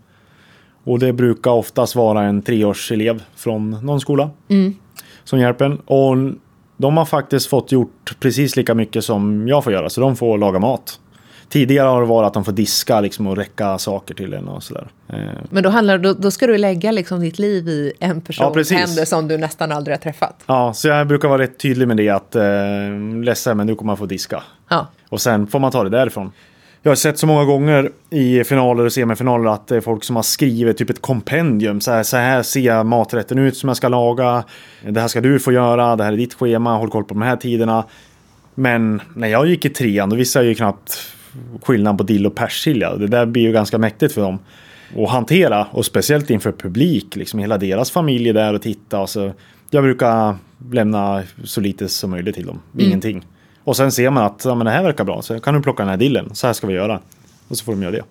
Och 0.84 0.98
det 0.98 1.12
brukar 1.12 1.50
oftast 1.50 1.94
vara 1.94 2.22
en 2.22 2.42
treårselev 2.42 3.22
från 3.36 3.70
någon 3.70 4.00
skola 4.00 4.30
som 5.24 5.38
hjälper 5.38 5.64
en. 5.64 5.78
Och 5.78 6.16
de 6.76 6.96
har 6.96 7.04
faktiskt 7.04 7.46
fått 7.46 7.72
gjort 7.72 8.16
precis 8.20 8.56
lika 8.56 8.74
mycket 8.74 9.04
som 9.04 9.48
jag 9.48 9.64
får 9.64 9.72
göra, 9.72 9.90
så 9.90 10.00
de 10.00 10.16
får 10.16 10.38
laga 10.38 10.58
mat. 10.58 11.00
Tidigare 11.48 11.86
har 11.88 12.00
det 12.00 12.06
varit 12.06 12.26
att 12.26 12.34
de 12.34 12.44
får 12.44 12.52
diska 12.52 13.00
liksom, 13.00 13.26
och 13.26 13.36
räcka 13.36 13.78
saker 13.78 14.14
till 14.14 14.32
en 14.34 14.48
och 14.48 14.62
sådär. 14.62 14.88
Eh, 15.08 15.16
Men 15.50 15.62
då, 15.62 15.68
handlar, 15.70 15.98
då, 15.98 16.12
då 16.12 16.30
ska 16.30 16.46
du 16.46 16.58
lägga 16.58 16.90
liksom 16.90 17.20
ditt 17.20 17.38
liv 17.38 17.68
i 17.68 17.92
en 18.00 18.16
Ja, 18.16 18.20
persons 18.26 18.54
precis. 18.54 18.78
händer 18.78 19.04
som 19.04 19.28
du 19.28 19.38
nästan 19.38 19.72
aldrig 19.72 19.96
har 19.96 20.00
träffat. 20.00 20.42
ja, 20.46 20.72
så 20.74 20.88
jag 20.88 21.06
brukar 21.08 21.28
vara 21.28 21.42
rätt 21.42 21.58
tydlig 21.58 21.88
med 21.88 21.96
det 21.96 22.08
att 22.08 22.34
eh, 22.34 22.42
ledsen 23.24 23.56
men 23.56 23.66
nu 23.66 23.74
kommer 23.74 23.86
man 23.86 23.96
få 23.96 24.06
diska. 24.06 24.42
Ja. 24.68 24.86
Och 25.08 25.20
sen 25.20 25.46
får 25.46 25.58
man 25.58 25.72
ta 25.72 25.84
det 25.84 25.90
därifrån. 25.90 26.32
Jag 26.86 26.90
har 26.90 26.96
sett 26.96 27.18
så 27.18 27.26
många 27.26 27.44
gånger 27.44 27.90
i 28.10 28.44
finaler 28.44 28.84
och 28.84 28.92
semifinaler 28.92 29.50
att 29.50 29.66
det 29.66 29.76
är 29.76 29.80
folk 29.80 30.04
som 30.04 30.16
har 30.16 30.22
skrivit 30.22 30.76
typ 30.78 30.90
ett 30.90 31.02
kompendium. 31.02 31.80
Så 31.80 31.90
här, 31.90 32.02
så 32.02 32.16
här 32.16 32.42
ser 32.42 32.84
maträtten 32.84 33.38
ut 33.38 33.56
som 33.56 33.68
jag 33.68 33.76
ska 33.76 33.88
laga. 33.88 34.44
Det 34.88 35.00
här 35.00 35.08
ska 35.08 35.20
du 35.20 35.40
få 35.40 35.52
göra. 35.52 35.96
Det 35.96 36.04
här 36.04 36.12
är 36.12 36.16
ditt 36.16 36.34
schema. 36.34 36.76
Håll 36.76 36.90
koll 36.90 37.04
på 37.04 37.14
de 37.14 37.22
här 37.22 37.36
tiderna. 37.36 37.84
Men 38.54 39.02
när 39.14 39.28
jag 39.28 39.46
gick 39.46 39.64
i 39.64 39.68
trean 39.68 40.10
då 40.10 40.16
visste 40.16 40.38
jag 40.38 40.46
ju 40.46 40.54
knappt 40.54 40.98
skillnad 41.62 41.98
på 41.98 42.04
dill 42.04 42.26
och 42.26 42.34
persilja. 42.34 42.96
Det 42.96 43.06
där 43.06 43.26
blir 43.26 43.42
ju 43.42 43.52
ganska 43.52 43.78
mäktigt 43.78 44.14
för 44.14 44.20
dem 44.20 44.38
att 44.96 45.10
hantera. 45.10 45.66
Och 45.70 45.86
speciellt 45.86 46.30
inför 46.30 46.52
publik. 46.52 47.16
Liksom 47.16 47.40
hela 47.40 47.58
deras 47.58 47.90
familj 47.90 48.28
är 48.28 48.34
där 48.34 48.54
och 48.54 48.62
titta. 48.62 49.00
Och 49.00 49.10
så 49.10 49.32
jag 49.70 49.84
brukar 49.84 50.36
lämna 50.72 51.22
så 51.44 51.60
lite 51.60 51.88
som 51.88 52.10
möjligt 52.10 52.34
till 52.34 52.46
dem. 52.46 52.60
Ingenting. 52.78 53.24
Och 53.64 53.76
sen 53.76 53.92
ser 53.92 54.10
man 54.10 54.24
att 54.24 54.42
ja, 54.44 54.54
men 54.54 54.64
det 54.64 54.70
här 54.70 54.82
verkar 54.82 55.04
bra. 55.04 55.22
Så 55.22 55.40
kan 55.40 55.54
du 55.54 55.62
plocka 55.62 55.82
den 55.82 55.90
här 55.90 55.96
dillen. 55.96 56.30
Så 56.34 56.46
här 56.46 56.54
ska 56.54 56.66
vi 56.66 56.74
göra. 56.74 57.00
Och 57.48 57.56
så 57.58 57.64
får 57.64 57.72
de 57.72 57.82
göra 57.82 57.92
det. 57.92 58.02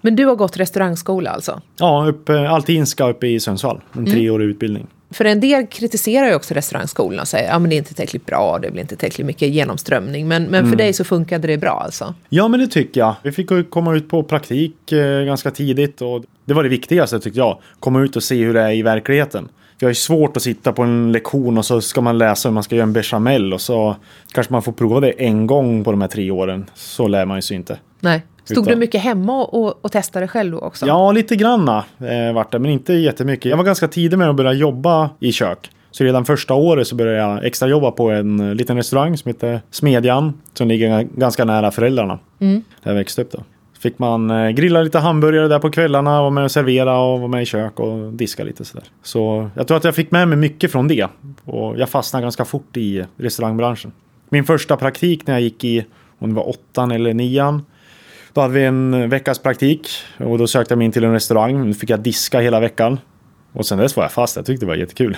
Men 0.00 0.16
du 0.16 0.26
har 0.26 0.36
gått 0.36 0.56
restaurangskola 0.56 1.30
alltså? 1.30 1.60
Ja, 1.78 2.06
uppe, 2.08 2.48
Altinska 2.48 3.08
uppe 3.08 3.26
i 3.26 3.40
Sundsvall. 3.40 3.80
En 3.92 4.06
treårig 4.06 4.46
utbildning. 4.46 4.86
För 5.10 5.24
en 5.24 5.40
del 5.40 5.66
kritiserar 5.66 6.26
ju 6.28 6.34
också 6.34 6.54
restaurangskolorna 6.54 7.22
och 7.22 7.28
säger 7.28 7.44
att 7.44 7.52
ja, 7.52 7.58
men 7.58 7.70
det 7.70 7.76
är 7.76 7.78
inte 7.78 7.94
tillräckligt 7.94 8.26
bra, 8.26 8.58
det 8.62 8.70
blir 8.70 8.80
inte 8.82 8.96
tillräckligt 8.96 9.26
mycket 9.26 9.48
genomströmning. 9.48 10.28
Men, 10.28 10.42
men 10.44 10.54
Mm. 10.60 10.70
för 10.70 10.76
dig 10.78 10.92
så 10.92 11.04
funkade 11.04 11.46
det 11.48 11.58
bra 11.58 11.70
alltså? 11.84 12.14
Ja, 12.28 12.48
men 12.48 12.60
det 12.60 12.66
tycker 12.66 13.00
jag. 13.00 13.14
Vi 13.22 13.32
fick 13.32 13.70
komma 13.70 13.94
ut 13.94 14.08
på 14.08 14.22
praktik 14.22 14.92
eh, 14.92 15.22
ganska 15.24 15.50
tidigt 15.50 16.02
och 16.02 16.24
det 16.44 16.54
var 16.54 16.62
det 16.62 16.68
viktigaste 16.68 17.20
tyckte 17.20 17.38
jag. 17.38 17.58
Komma 17.80 18.00
ut 18.02 18.16
och 18.16 18.22
se 18.22 18.44
hur 18.44 18.54
det 18.54 18.60
är 18.60 18.72
i 18.72 18.82
verkligheten. 18.82 19.48
För 19.82 19.86
jag 19.86 19.90
är 19.90 19.94
svårt 19.94 20.36
att 20.36 20.42
sitta 20.42 20.72
på 20.72 20.82
en 20.82 21.12
lektion 21.12 21.58
och 21.58 21.64
så 21.64 21.80
ska 21.80 22.00
man 22.00 22.18
läsa 22.18 22.48
hur 22.48 22.54
man 22.54 22.62
ska 22.62 22.74
göra 22.76 22.82
en 22.82 22.92
bechamel 22.92 23.52
och 23.52 23.60
så 23.60 23.96
kanske 24.32 24.52
man 24.52 24.62
får 24.62 24.72
prova 24.72 25.00
det 25.00 25.10
en 25.10 25.46
gång 25.46 25.84
på 25.84 25.90
de 25.90 26.00
här 26.00 26.08
tre 26.08 26.30
åren. 26.30 26.70
Så 26.74 27.08
lär 27.08 27.26
man 27.26 27.38
ju 27.38 27.42
sig 27.42 27.56
inte. 27.56 27.78
Nej. 28.00 28.22
Stod 28.44 28.58
Utan- 28.58 28.72
du 28.74 28.76
mycket 28.80 29.00
hemma 29.00 29.44
och, 29.44 29.84
och 29.84 29.92
testade 29.92 30.28
själv 30.28 30.52
då 30.52 30.58
också? 30.58 30.86
Ja, 30.86 31.12
lite 31.12 31.36
granna 31.36 31.84
eh, 31.98 32.34
vart 32.34 32.52
det, 32.52 32.58
men 32.58 32.70
inte 32.70 32.92
jättemycket. 32.94 33.44
Jag 33.50 33.56
var 33.56 33.64
ganska 33.64 33.88
tidig 33.88 34.18
med 34.18 34.30
att 34.30 34.36
börja 34.36 34.52
jobba 34.52 35.10
i 35.20 35.32
kök. 35.32 35.70
Så 35.90 36.04
redan 36.04 36.24
första 36.24 36.54
året 36.54 36.86
så 36.86 36.94
började 36.94 37.18
jag 37.18 37.44
extra 37.44 37.68
jobba 37.68 37.90
på 37.90 38.10
en 38.10 38.56
liten 38.56 38.76
restaurang 38.76 39.16
som 39.18 39.28
heter 39.28 39.60
Smedjan. 39.70 40.40
Som 40.54 40.68
ligger 40.68 40.88
ga- 40.88 41.08
ganska 41.16 41.44
nära 41.44 41.70
föräldrarna. 41.70 42.18
Där 42.38 42.62
jag 42.82 42.94
växte 42.94 43.22
upp 43.22 43.32
då. 43.32 43.38
Fick 43.82 43.98
man 43.98 44.30
eh, 44.30 44.50
grilla 44.50 44.82
lite 44.82 44.98
hamburgare 44.98 45.48
där 45.48 45.58
på 45.58 45.70
kvällarna, 45.70 46.20
vara 46.20 46.30
med 46.30 46.44
och 46.44 46.50
servera 46.50 46.98
och 46.98 47.18
vara 47.18 47.28
med 47.28 47.42
i 47.42 47.46
kök 47.46 47.80
och 47.80 48.12
diska 48.12 48.44
lite 48.44 48.64
sådär. 48.64 48.84
Så 49.02 49.50
jag 49.54 49.68
tror 49.68 49.76
att 49.76 49.84
jag 49.84 49.94
fick 49.94 50.10
med 50.10 50.28
mig 50.28 50.38
mycket 50.38 50.72
från 50.72 50.88
det. 50.88 51.06
Och 51.44 51.78
jag 51.78 51.88
fastnade 51.88 52.22
ganska 52.22 52.44
fort 52.44 52.76
i 52.76 53.04
restaurangbranschen. 53.16 53.92
Min 54.28 54.44
första 54.44 54.76
praktik 54.76 55.26
när 55.26 55.34
jag 55.34 55.42
gick 55.42 55.64
i, 55.64 55.84
om 56.18 56.28
det 56.28 56.34
var 56.36 56.48
åttan 56.48 56.90
eller 56.90 57.14
nian. 57.14 57.62
Då 58.32 58.40
hade 58.40 58.54
vi 58.54 58.64
en 58.64 59.10
veckas 59.10 59.38
praktik 59.38 59.88
och 60.18 60.38
då 60.38 60.46
sökte 60.46 60.72
jag 60.72 60.78
mig 60.78 60.84
in 60.84 60.92
till 60.92 61.04
en 61.04 61.12
restaurang. 61.12 61.66
Nu 61.66 61.74
fick 61.74 61.90
jag 61.90 62.00
diska 62.00 62.40
hela 62.40 62.60
veckan. 62.60 62.98
Och 63.52 63.66
sen 63.66 63.78
dess 63.78 63.96
var 63.96 64.04
jag 64.04 64.12
fast. 64.12 64.36
Jag 64.36 64.46
tyckte 64.46 64.66
det 64.66 64.68
var 64.68 64.76
jättekul. 64.76 65.16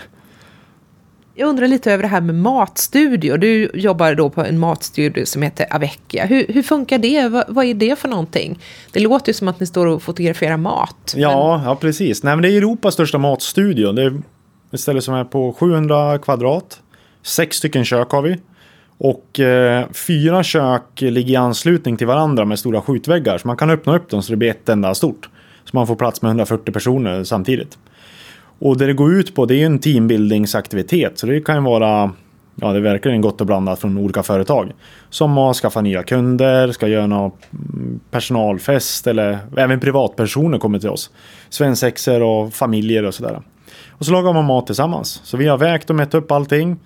Jag 1.36 1.48
undrar 1.48 1.68
lite 1.68 1.92
över 1.92 2.02
det 2.02 2.08
här 2.08 2.20
med 2.20 2.34
matstudio. 2.34 3.36
Du 3.36 3.70
jobbar 3.74 4.14
då 4.14 4.30
på 4.30 4.44
en 4.44 4.58
matstudio 4.58 5.26
som 5.26 5.42
heter 5.42 5.66
Avecchia. 5.74 6.26
Hur, 6.26 6.46
hur 6.48 6.62
funkar 6.62 6.98
det? 6.98 7.28
Vad, 7.28 7.44
vad 7.48 7.64
är 7.64 7.74
det 7.74 7.98
för 7.98 8.08
någonting? 8.08 8.58
Det 8.92 9.00
låter 9.00 9.28
ju 9.28 9.34
som 9.34 9.48
att 9.48 9.60
ni 9.60 9.66
står 9.66 9.86
och 9.86 10.02
fotograferar 10.02 10.56
mat. 10.56 11.14
Ja, 11.16 11.62
ja 11.64 11.76
precis. 11.76 12.22
Nej, 12.22 12.36
men 12.36 12.42
det 12.42 12.50
är 12.50 12.56
Europas 12.56 12.94
största 12.94 13.18
matstudio. 13.18 13.92
Det 13.92 14.02
är 14.02 14.22
ett 14.72 14.80
ställe 14.80 15.00
som 15.00 15.14
är 15.14 15.24
på 15.24 15.52
700 15.52 16.18
kvadrat. 16.18 16.80
Sex 17.22 17.56
stycken 17.56 17.84
kök 17.84 18.10
har 18.10 18.22
vi. 18.22 18.38
Och 18.98 19.40
eh, 19.40 19.86
fyra 19.92 20.42
kök 20.42 21.00
ligger 21.00 21.32
i 21.32 21.36
anslutning 21.36 21.96
till 21.96 22.06
varandra 22.06 22.44
med 22.44 22.58
stora 22.58 22.80
skjutväggar. 22.80 23.38
Så 23.38 23.46
man 23.46 23.56
kan 23.56 23.70
öppna 23.70 23.96
upp 23.96 24.10
dem 24.10 24.22
så 24.22 24.32
det 24.32 24.36
blir 24.36 24.50
ett 24.50 24.68
enda 24.68 24.94
stort. 24.94 25.28
Så 25.64 25.70
man 25.72 25.86
får 25.86 25.96
plats 25.96 26.22
med 26.22 26.28
140 26.28 26.72
personer 26.72 27.24
samtidigt. 27.24 27.78
Och 28.58 28.78
det 28.78 28.86
det 28.86 28.92
går 28.92 29.12
ut 29.14 29.34
på 29.34 29.46
det 29.46 29.54
är 29.54 29.58
ju 29.58 29.64
en 29.64 29.78
teambuildingsaktivitet. 29.78 31.18
Så 31.18 31.26
det 31.26 31.40
kan 31.40 31.54
ju 31.54 31.62
vara, 31.62 32.12
ja 32.54 32.72
det 32.72 32.78
är 32.78 32.80
verkligen 32.80 33.20
gott 33.20 33.40
och 33.40 33.46
blandat 33.46 33.80
från 33.80 33.98
olika 33.98 34.22
företag. 34.22 34.72
Som 35.10 35.38
att 35.38 35.56
skaffa 35.56 35.80
nya 35.80 36.02
kunder, 36.02 36.72
ska 36.72 36.88
göra 36.88 37.06
någon 37.06 37.30
personalfest 38.10 39.06
eller 39.06 39.38
även 39.56 39.80
privatpersoner 39.80 40.58
kommer 40.58 40.78
till 40.78 40.88
oss. 40.88 41.10
Svensexer 41.48 42.22
och 42.22 42.54
familjer 42.54 43.04
och 43.04 43.14
sådär. 43.14 43.42
Och 43.90 44.06
så 44.06 44.12
lagar 44.12 44.32
man 44.32 44.44
mat 44.44 44.66
tillsammans. 44.66 45.20
Så 45.24 45.36
vi 45.36 45.46
har 45.46 45.58
vägt 45.58 45.90
och 45.90 45.96
mätt 45.96 46.14
upp 46.14 46.32
allting. 46.32 46.76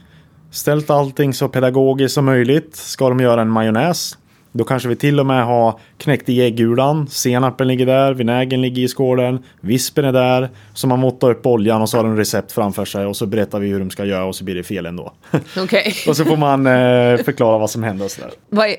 Ställt 0.51 0.91
allting 0.91 1.35
så 1.35 1.49
pedagogiskt 1.49 2.15
som 2.15 2.25
möjligt. 2.25 2.77
Ska 2.77 3.09
de 3.09 3.21
göra 3.21 3.41
en 3.41 3.51
majonnäs? 3.51 4.19
Då 4.53 4.65
kanske 4.65 4.89
vi 4.89 4.97
till 4.97 5.21
och 5.21 5.27
med 5.27 5.45
har 5.45 5.81
knäckt 5.99 6.29
i 6.29 6.41
äggulan. 6.43 7.09
Senapen 7.09 7.69
ligger 7.69 7.87
där, 7.87 8.15
vinägen 8.15 8.63
ligger 8.63 8.83
i 8.83 8.89
skålen, 8.89 9.43
vispen 9.61 10.05
är 10.05 10.13
där. 10.13 10.49
Så 10.75 10.87
man 10.87 10.99
måttar 10.99 11.31
upp 11.31 11.47
oljan 11.47 11.83
och 11.83 11.89
så 11.89 11.97
har 11.97 12.05
de 12.05 12.17
recept 12.17 12.53
framför 12.53 12.85
sig 12.85 13.07
och 13.07 13.17
så 13.17 13.27
berättar 13.27 13.61
vi 13.61 13.69
hur 13.69 13.79
de 13.79 13.91
ska 13.91 14.05
göra 14.05 14.25
och 14.25 14.37
så 14.37 14.45
blir 14.45 14.55
det 14.55 14.63
fel 14.63 14.87
ändå. 14.87 15.13
Okej. 15.59 15.95
och 16.09 16.17
så 16.17 16.25
får 16.25 16.37
man 16.37 16.67
eh, 16.67 17.25
förklara 17.25 17.59
vad 17.59 17.71
som 17.71 17.83
hände 17.83 18.05
och 18.05 18.11
sådär. 18.11 18.31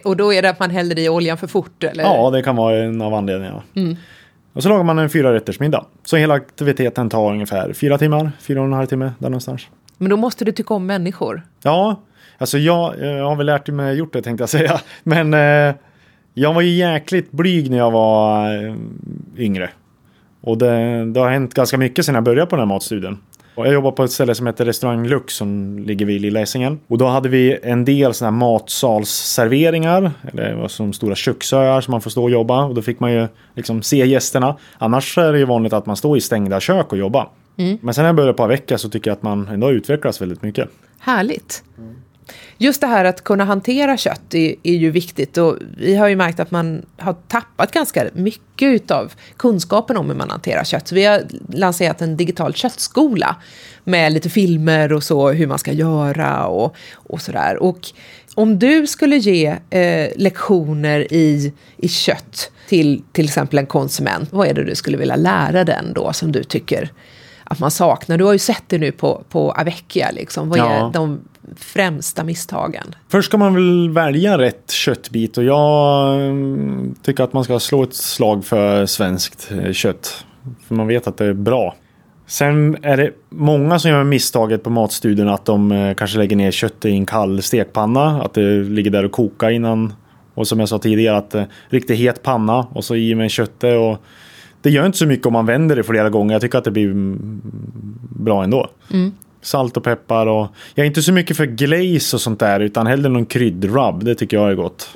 Och 0.04 0.18
då 0.18 0.34
är 0.34 0.42
det 0.42 0.50
att 0.50 0.60
man 0.60 0.70
häller 0.70 1.00
i 1.00 1.10
oljan 1.10 1.38
för 1.38 1.48
fort? 1.48 1.84
Eller? 1.84 2.04
Ja, 2.04 2.30
det 2.30 2.42
kan 2.42 2.56
vara 2.56 2.78
en 2.78 3.02
av 3.02 3.14
anledningarna. 3.14 3.64
Och 4.54 4.64
så 4.64 4.70
lagar 4.70 4.84
man 4.84 5.00
en 5.00 5.10
fyra 5.10 5.34
rätters 5.34 5.60
middag. 5.60 5.86
Så 6.04 6.18
hela 6.18 6.34
aktiviteten 6.34 7.10
tar 7.10 7.32
ungefär 7.32 7.74
fyra 7.74 7.98
timmar, 7.98 8.32
fyra 8.40 8.60
och 8.60 8.66
en 8.66 8.74
halv 8.74 8.86
timme 8.86 9.12
där 9.20 9.30
någonstans. 9.30 9.68
Men 9.98 10.10
då 10.10 10.18
måste 10.18 10.46
du 10.46 10.52
tycka 10.52 10.74
om 10.74 10.86
människor. 10.86 11.42
Ja, 11.64 12.02
alltså 12.40 12.58
jag, 12.58 13.00
jag 13.00 13.26
har 13.26 13.36
väl 13.36 13.46
lärt 13.46 13.68
mig 13.68 13.96
gjort 13.96 14.14
det 14.14 14.22
tänkte 14.22 14.42
jag 14.42 14.50
säga. 14.50 14.82
Men 15.04 15.34
eh, 15.34 15.76
jag 16.34 16.54
var 16.54 16.62
ju 16.62 16.70
jäkligt 16.70 17.32
blyg 17.32 17.70
när 17.70 17.78
jag 17.78 17.92
var 17.92 18.54
eh, 18.66 18.76
yngre. 19.38 19.70
Och 20.42 20.58
det, 20.58 21.06
det 21.06 21.20
har 21.20 21.30
hänt 21.30 21.54
ganska 21.54 21.78
mycket 21.78 22.06
sedan 22.06 22.16
jag 22.16 22.24
började 22.24 22.50
på 22.50 22.56
den 22.56 22.68
här 22.68 22.76
matstudien. 22.76 23.18
Och 23.56 23.66
jag 23.68 23.74
jobbar 23.74 23.92
på 23.92 24.04
ett 24.04 24.12
ställe 24.12 24.36
som 24.36 24.48
heter 24.48 24.66
Restaurang 24.66 25.08
Lux 25.08 25.34
som 25.34 25.80
ligger 25.80 26.06
vid 26.06 26.22
Lilla 26.22 26.40
Essingen. 26.40 26.80
Och 26.88 26.98
då 26.98 27.08
hade 27.08 27.30
vi 27.30 27.60
en 27.64 27.86
del 27.86 28.14
sådana 28.14 28.32
här 28.32 28.40
matsalsserveringar. 28.40 30.12
Eller 30.34 30.56
vad 30.56 30.72
som 30.72 30.94
stora 30.94 31.16
köksöar 31.16 31.82
som 31.82 31.92
man 31.92 32.02
får 32.02 32.10
stå 32.10 32.24
och 32.24 32.32
jobba. 32.32 32.66
Och 32.66 32.76
då 32.76 32.82
fick 32.82 33.00
man 33.00 33.14
ju 33.14 33.28
liksom 33.56 33.82
se 33.82 34.06
gästerna. 34.06 34.58
Annars 34.78 35.18
är 35.18 35.34
det 35.34 35.40
ju 35.40 35.46
vanligt 35.46 35.74
att 35.74 35.86
man 35.86 35.96
står 35.96 36.18
i 36.18 36.22
stängda 36.22 36.60
kök 36.60 36.92
och 36.92 36.98
jobbar. 36.98 37.30
Men 37.82 37.94
sen 37.94 38.02
när 38.02 38.10
jag 38.10 38.16
började 38.16 38.34
på 38.34 38.48
vecka 38.48 38.78
så 38.78 38.90
tycker 38.90 39.10
jag 39.10 39.16
att 39.16 39.24
man 39.24 39.48
ändå 39.48 39.72
utvecklas 39.72 40.22
väldigt 40.22 40.42
mycket. 40.42 40.70
Härligt. 41.00 41.64
Just 42.58 42.82
det 42.82 42.88
här 42.88 43.06
att 43.06 43.24
kunna 43.24 43.44
hantera 43.46 43.98
kött 43.98 44.34
är, 44.34 44.56
är, 44.64 44.74
ju 44.74 44.92
viktigt 44.92 45.38
och 45.38 45.58
vi 45.78 45.96
har 45.96 46.08
ju 46.08 46.16
märkt 46.16 46.40
att 46.40 46.52
man 46.52 46.86
har 46.98 47.16
tappat 47.28 47.72
ganska 47.72 48.06
mycket 48.14 48.92
av 48.92 49.14
kunskapen 49.38 49.98
om 49.98 50.10
hur 50.10 50.16
man 50.16 50.30
hanterar 50.30 50.64
kött. 50.64 50.88
Så 50.88 50.96
vi 50.96 51.06
har 51.06 51.24
lanserat 51.54 52.02
en 52.02 52.18
digital 52.18 52.54
köttskola 52.54 53.36
med 53.84 54.14
lite 54.14 54.30
filmer 54.30 54.94
och 54.94 55.04
så, 55.04 55.30
hur 55.32 55.48
man 55.48 55.60
ska 55.60 55.72
göra 55.72 56.48
och, 56.48 56.76
och 56.94 57.22
sådär. 57.22 57.58
Och 57.58 57.80
om 58.36 58.60
du 58.60 58.88
skulle 58.88 59.16
ge 59.18 59.56
eh, 59.70 60.10
lektioner 60.16 61.14
i, 61.14 61.54
i 61.78 61.88
kött 61.88 62.52
till 62.68 63.04
till 63.12 63.26
exempel 63.26 63.60
en 63.60 63.66
konsument, 63.66 64.30
vad 64.32 64.48
är 64.48 64.54
det 64.54 64.64
du 64.64 64.76
skulle 64.76 64.98
vilja 64.98 65.16
lära 65.16 65.64
den 65.64 65.94
då 65.94 66.14
som 66.14 66.32
du 66.32 66.44
tycker 66.44 66.92
att 67.44 67.60
man 67.60 67.72
saknar? 67.72 68.18
Du 68.18 68.24
har 68.24 68.34
ju 68.34 68.40
sett 68.40 68.64
det 68.68 68.78
nu 68.78 68.92
på, 68.92 69.24
på 69.30 69.52
Avekia, 69.52 70.12
liksom. 70.12 70.50
vad 70.50 70.60
Ja. 70.60 70.88
är 70.90 70.94
de 70.94 71.22
främsta 71.56 72.24
misstagen? 72.24 72.96
Först 73.08 73.28
ska 73.28 73.38
man 73.38 73.54
väl 73.54 73.90
välja 73.90 74.38
rätt 74.38 74.72
köttbit 74.72 75.38
och 75.38 75.44
jag 75.44 76.16
mm, 76.16 76.96
tycker 77.04 77.24
att 77.24 77.34
man 77.34 77.44
ska 77.44 77.60
slå 77.60 77.84
ett 77.84 77.94
slag 77.94 78.46
för 78.46 78.86
svenskt 78.86 79.52
eh, 79.52 79.72
kött. 79.72 80.26
För 80.68 80.76
man 80.76 80.88
vet 80.88 81.08
att 81.08 81.18
det 81.18 81.26
är 81.26 81.34
bra. 81.34 81.76
Sen 82.28 82.78
är 82.82 82.98
det 82.98 83.12
många 83.30 83.80
som 83.80 83.92
gör 83.92 84.04
misstaget 84.04 84.64
på 84.64 84.70
matstudien 84.70 85.30
att 85.30 85.46
de 85.46 85.72
eh, 85.72 85.94
kanske 85.94 86.18
lägger 86.18 86.36
ner 86.36 86.52
köttet 86.52 86.86
i 86.86 86.92
en 86.92 87.06
kall 87.06 87.42
stekpanna. 87.42 88.22
Att 88.22 88.34
det 88.34 88.64
ligger 88.64 88.92
där 88.92 89.06
och 89.06 89.12
kokar 89.12 89.50
innan. 89.50 89.94
Och 90.34 90.48
som 90.48 90.60
jag 90.60 90.70
sa 90.70 90.80
tidigare 90.80 91.18
att 91.18 91.36
eh, 91.36 91.44
riktigt 91.70 92.00
het 92.00 92.24
panna 92.24 92.68
och 92.72 92.86
så 92.86 92.96
i 92.96 93.16
med 93.16 93.32
köttet. 93.32 93.80
Och 93.80 93.98
det 94.62 94.70
gör 94.70 94.86
inte 94.86 94.98
så 94.98 95.06
mycket 95.06 95.26
om 95.26 95.34
man 95.34 95.46
vänder 95.46 95.76
det 95.76 95.84
flera 95.84 96.10
gånger. 96.10 96.34
Jag 96.34 96.42
tycker 96.42 96.58
att 96.58 96.64
det 96.64 96.72
blir 96.72 96.86
mm, 96.86 97.42
bra 98.10 98.44
ändå. 98.44 98.70
Salt 99.42 99.78
och 99.78 99.84
peppar 99.84 100.28
och 100.28 100.48
jag 100.76 100.84
är 100.84 100.88
inte 100.88 101.02
så 101.02 101.14
mycket 101.14 101.38
för 101.38 101.46
glaze 101.46 102.16
och 102.16 102.22
sånt 102.22 102.40
där 102.40 102.60
utan 102.60 102.88
hellre 102.88 103.10
någon 103.10 103.26
kryddrub. 103.26 104.04
Det 104.04 104.16
tycker 104.16 104.38
jag 104.38 104.52
är 104.52 104.56
gott. 104.56 104.90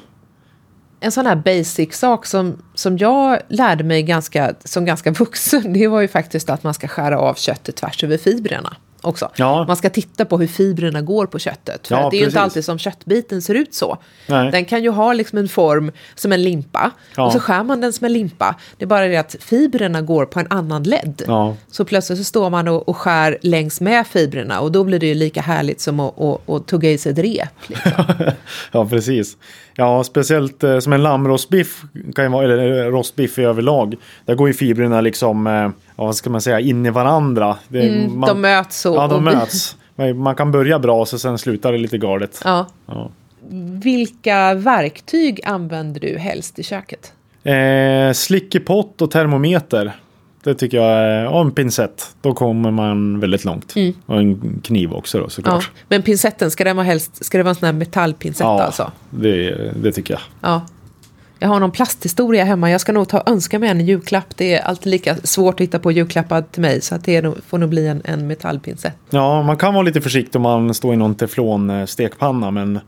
En 1.00 1.12
sån 1.12 1.26
här 1.26 1.36
basic 1.36 1.94
sak 1.94 2.26
som, 2.26 2.62
som 2.74 2.98
jag 2.98 3.40
lärde 3.50 3.84
mig 3.84 4.04
ganska, 4.04 4.54
som 4.64 4.86
ganska 4.86 5.12
vuxen, 5.20 5.74
det 5.74 5.88
var 5.88 6.02
ju 6.02 6.08
faktiskt 6.08 6.50
att 6.50 6.64
man 6.64 6.74
ska 6.74 6.88
skära 6.88 7.20
av 7.20 7.34
köttet 7.34 7.76
tvärs 7.76 8.04
över 8.04 8.18
fibrerna 8.18 8.78
också. 9.04 9.32
Ja. 9.36 9.66
Man 9.68 9.78
ska 9.78 9.90
titta 9.90 10.26
på 10.26 10.38
hur 10.38 10.48
fibrerna 10.48 11.02
går 11.02 11.26
på 11.26 11.40
köttet. 11.40 11.88
För 11.88 11.96
Ja, 11.96 12.10
det 12.10 12.16
är 12.16 12.20
ju 12.20 12.26
inte 12.26 12.34
precis. 12.34 12.44
alltid 12.44 12.66
som 12.66 12.80
köttbiten 12.80 13.42
ser 13.42 13.56
ut 13.56 13.74
så. 13.76 13.98
Nej. 14.28 14.52
Den 14.52 14.66
kan 14.66 14.84
ju 14.84 14.90
ha 14.90 15.14
liksom 15.14 15.38
en 15.38 15.48
form 15.48 15.92
som 16.16 16.32
en 16.32 16.44
limpa. 16.44 16.92
Ja. 17.16 17.26
Och 17.26 17.32
så 17.32 17.40
skär 17.40 17.64
man 17.64 17.82
den 17.82 17.94
som 17.94 18.06
en 18.06 18.14
limpa. 18.14 18.56
Det 18.78 18.86
är 18.86 18.88
bara 18.88 19.08
det 19.08 19.18
att 19.18 19.36
fibrerna 19.40 20.02
går 20.02 20.26
på 20.26 20.40
en 20.40 20.48
annan 20.50 20.84
ledd. 20.84 21.24
Så 21.72 21.86
plötsligt 21.86 22.18
så 22.18 22.24
står 22.24 22.50
man 22.50 22.68
och, 22.68 22.90
och 22.90 22.98
skär 22.98 23.38
längs 23.42 23.82
med 23.82 24.08
fibrerna. 24.08 24.60
Och 24.60 24.72
då 24.72 24.84
blir 24.84 25.00
det 25.00 25.08
ju 25.08 25.16
lika 25.16 25.42
härligt 25.42 25.82
som 25.82 26.00
att, 26.00 26.22
att, 26.22 26.50
att 26.50 26.68
tugga 26.68 26.92
i 26.92 26.98
sig 26.98 27.12
ett 27.12 27.18
rep. 27.18 27.70
Liksom. 27.70 27.92
ja, 28.72 28.86
precis. 28.90 29.38
Ja, 29.76 30.04
speciellt 30.04 30.64
eh, 30.64 30.80
som 30.80 30.94
en 30.94 31.04
lammrostbiff 31.04 31.82
kan 32.16 32.26
ju 32.26 32.32
vara, 32.32 32.44
eller 32.44 32.86
eh, 32.86 32.92
rostbiff 32.92 33.40
i 33.40 33.44
överlag. 33.44 33.96
Där 34.26 34.36
går 34.36 34.48
ju 34.48 34.54
fibrerna 34.54 35.02
liksom, 35.02 35.48
eh, 35.48 35.70
vad 35.96 36.16
ska 36.16 36.30
man 36.30 36.42
säga, 36.42 36.60
in 36.60 36.86
i 36.86 36.90
varandra. 36.90 37.58
Det, 37.68 37.88
Mm, 37.90 38.20
man- 38.20 38.30
de 38.30 38.42
möts 38.42 38.80
så. 38.82 38.96
Ja, 38.96 39.08
de 39.08 39.16
och- 39.16 39.24
möts. 39.24 39.76
Man 40.16 40.36
kan 40.36 40.52
börja 40.52 40.80
bra 40.80 41.06
så 41.06 41.20
sen 41.20 41.38
slutar 41.38 41.72
det 41.72 41.78
lite 41.78 41.98
galet. 41.98 42.42
Ja. 42.44 42.68
Ja. 42.86 43.10
Vilka 43.84 44.54
verktyg 44.54 45.40
använder 45.46 46.00
du 46.02 46.18
helst 46.18 46.60
i 46.60 46.64
köket? 46.64 47.14
Eh, 47.44 48.14
slickepott 48.14 49.02
och 49.02 49.12
termometer. 49.12 49.94
Det 50.44 50.56
tycker 50.56 50.78
jag 50.78 50.92
är, 50.92 51.28
och 51.28 51.42
en 51.42 51.52
pincett. 51.52 52.16
Då 52.22 52.34
kommer 52.34 52.72
man 52.72 53.20
väldigt 53.20 53.46
långt. 53.46 53.74
Och 54.06 54.18
en 54.18 54.60
kniv 54.64 54.94
också 54.94 55.18
då 55.18 55.24
Ja. 55.26 55.30
såklart. 55.30 55.72
Men 55.88 56.02
pincetten, 56.02 56.52
ska 56.52 56.64
den 56.64 56.76
vara 56.76 56.86
helst, 56.86 57.26
ska 57.26 57.38
det 57.38 57.44
vara 57.44 57.50
en 57.50 57.56
sån 57.56 57.66
här 57.66 57.74
metallpincett 57.74 58.42
Ja, 58.46 58.62
alltså? 58.64 58.92
det, 59.10 59.52
det 59.84 59.92
tycker 59.92 60.14
jag. 60.14 60.22
Ja. 60.42 60.62
Jag 61.40 61.50
har 61.50 61.60
någon 61.60 61.72
plasthistoria 61.72 62.44
hemma. 62.44 62.72
Jag 62.72 62.82
ska 62.82 62.92
nog 62.92 63.08
ta 63.10 63.24
önska 63.26 63.60
mig 63.60 63.70
en 63.70 63.86
julklapp. 63.86 64.38
Det 64.38 64.54
är 64.56 64.62
alltid 64.62 64.92
lika 64.92 65.16
svårt 65.24 65.54
att 65.56 65.62
hitta 65.62 65.80
på 65.80 65.92
julklappar 65.92 66.42
till 66.42 66.62
mig. 66.62 66.82
Så 66.82 66.96
att 66.96 67.04
det 67.04 67.22
nog, 67.22 67.36
får 67.48 67.58
nog 67.58 67.70
bli 67.70 67.88
en, 67.88 68.02
en 68.06 68.28
metallpincett. 68.28 68.94
Ja, 69.10 69.42
man 69.44 69.58
kan 69.58 69.74
vara 69.74 69.84
lite 69.84 70.02
försiktig 70.02 70.36
om 70.36 70.42
man 70.42 70.74
står 70.74 70.94
i 70.94 70.98
någon 70.98 71.16
teflon-stekpanna, 71.16 72.52
men 72.52 72.80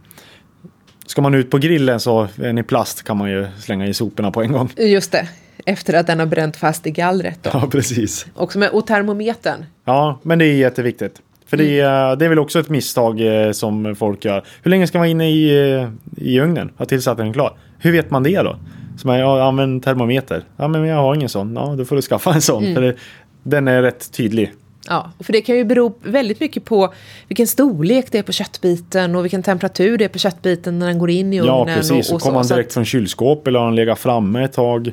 ska 1.08 1.22
man 1.22 1.34
ut 1.34 1.50
på 1.52 1.58
grillen 1.58 2.00
så 2.00 2.28
en 2.44 2.58
i 2.58 2.63
plast 2.63 3.04
kan 3.04 3.18
man 3.18 3.30
ju 3.32 3.48
slänga 3.60 3.88
i 3.88 3.94
soporna 3.94 4.32
på 4.32 4.41
en 4.41 4.52
gång. 4.52 4.70
Just 4.78 5.12
det. 5.12 5.28
Efter 5.65 5.93
att 5.93 6.08
den 6.08 6.19
har 6.19 6.25
bränt 6.25 6.58
fast 6.58 6.88
i 6.88 6.91
gallret. 6.91 7.39
Då. 7.41 7.49
Ja, 7.54 7.67
precis. 7.71 8.25
Också 8.36 8.60
med, 8.60 8.69
och 8.69 8.88
termometern. 8.88 9.65
Ja, 9.86 10.19
men 10.21 10.39
det 10.39 10.45
är 10.45 10.54
jätteviktigt. 10.54 11.21
För 11.47 11.58
det 11.58 11.80
är, 11.80 12.15
det 12.15 12.25
är 12.25 12.30
väl 12.30 12.39
också 12.39 12.60
ett 12.60 12.69
misstag 12.69 13.45
eh, 13.45 13.51
som 13.51 13.95
folk 13.95 14.25
gör. 14.25 14.43
Hur 14.63 14.71
länge 14.71 14.88
ska 14.88 14.97
man 14.97 15.08
inne 15.08 15.30
i, 15.30 15.71
eh, 15.73 15.89
i 16.17 16.39
ugnen? 16.39 16.71
Att 16.78 16.89
tills 16.89 17.08
att 17.08 17.17
den 17.17 17.28
är 17.28 17.34
klar? 17.34 17.58
Hur 17.80 17.91
vet 17.91 18.12
man 18.12 18.23
det 18.23 18.41
då? 18.41 18.58
Så 18.97 19.08
man, 19.08 19.19
ja, 19.19 19.43
använd 19.43 19.84
termometer. 19.84 20.43
Ja, 20.58 20.67
men 20.67 20.86
jag 20.86 20.97
har 20.97 21.15
ingen 21.15 21.30
sån. 21.30 21.56
Ja, 21.56 21.75
då 21.78 21.86
får 21.86 21.95
du 21.95 22.01
skaffa 22.01 22.34
en 22.34 22.41
sån. 22.41 22.75
För 22.75 22.82
det, 22.82 22.95
den 23.43 23.67
är 23.67 23.82
rätt 23.82 24.12
tydlig. 24.12 24.54
Ja, 24.89 25.12
för 25.19 25.34
det 25.34 25.41
kan 25.41 25.56
ju 25.56 25.65
bero 25.65 25.97
väldigt 26.04 26.39
mycket 26.39 26.65
på 26.65 26.93
vilken 27.28 27.47
storlek 27.47 28.12
det 28.12 28.17
är 28.17 28.23
på 28.23 28.32
köttbiten 28.32 29.15
och 29.15 29.23
vilken 29.23 29.43
temperatur 29.43 29.97
det 29.97 30.06
är 30.06 30.10
på 30.10 30.19
köttbiten 30.19 30.80
när 30.80 30.88
den 30.88 30.99
går 30.99 31.10
in 31.10 31.34
i 31.34 31.39
ugnen. 31.39 31.56
Ja, 31.56 31.65
precis. 31.65 32.10
Och, 32.10 32.15
och 32.15 32.21
kommer 32.21 32.43
Så 32.43 32.54
direkt 32.54 32.73
från 32.73 32.86
kylskåp 32.86 33.47
eller 33.47 33.60
har 33.60 33.65
den 33.65 33.75
legat 33.75 33.99
framme 33.99 34.43
ett 34.43 34.54
tag. 34.54 34.91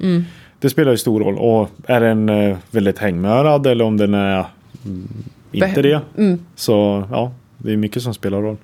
Det 0.63 0.71
spelar 0.71 0.91
ju 0.93 0.99
stor 0.99 1.21
roll. 1.21 1.39
Och 1.39 1.69
är 1.87 2.01
den 2.01 2.29
eh, 2.29 2.57
väldigt 2.71 2.99
hängmörad 2.99 3.67
eller 3.67 3.85
om 3.85 3.97
den 3.97 4.15
är 4.15 4.47
mm, 4.85 5.09
inte 5.53 5.83
det. 5.83 6.01
Så 6.55 7.05
ja, 7.11 7.33
det 7.59 7.73
är 7.73 7.77
mycket 7.77 8.03
som 8.03 8.15
spelar 8.15 8.43
roll. 8.43 8.57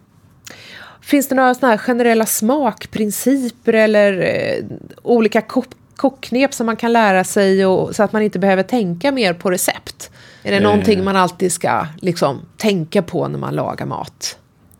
Finns 1.01 1.29
det 1.29 1.35
några 1.35 1.55
såna 1.55 1.71
här 1.71 1.79
generella 1.79 2.27
smakprinciper 2.27 3.73
eller 3.73 4.21
eh, 4.21 4.65
olika 5.03 5.41
kock 5.41 5.67
kockknep 5.97 6.55
som 6.55 6.67
man 6.67 6.77
kan 6.77 6.93
lära 6.93 7.25
sig 7.25 7.67
och, 7.67 7.97
så 7.97 8.03
att 8.03 8.13
man 8.13 8.23
inte 8.23 8.39
behöver 8.39 8.63
tänka 8.63 9.13
mer 9.13 9.33
på 9.35 9.51
recept? 9.51 10.11
Är 10.43 10.51
det 10.51 10.57
Eh. 10.57 10.63
någonting 10.63 11.05
man 11.05 11.17
alltid 11.17 11.53
ska 11.53 11.87
liksom, 12.01 12.41
tänka 12.57 13.03
på 13.03 13.29
när 13.29 13.39
man 13.39 13.55
lagar 13.55 13.87
mat? 13.87 14.39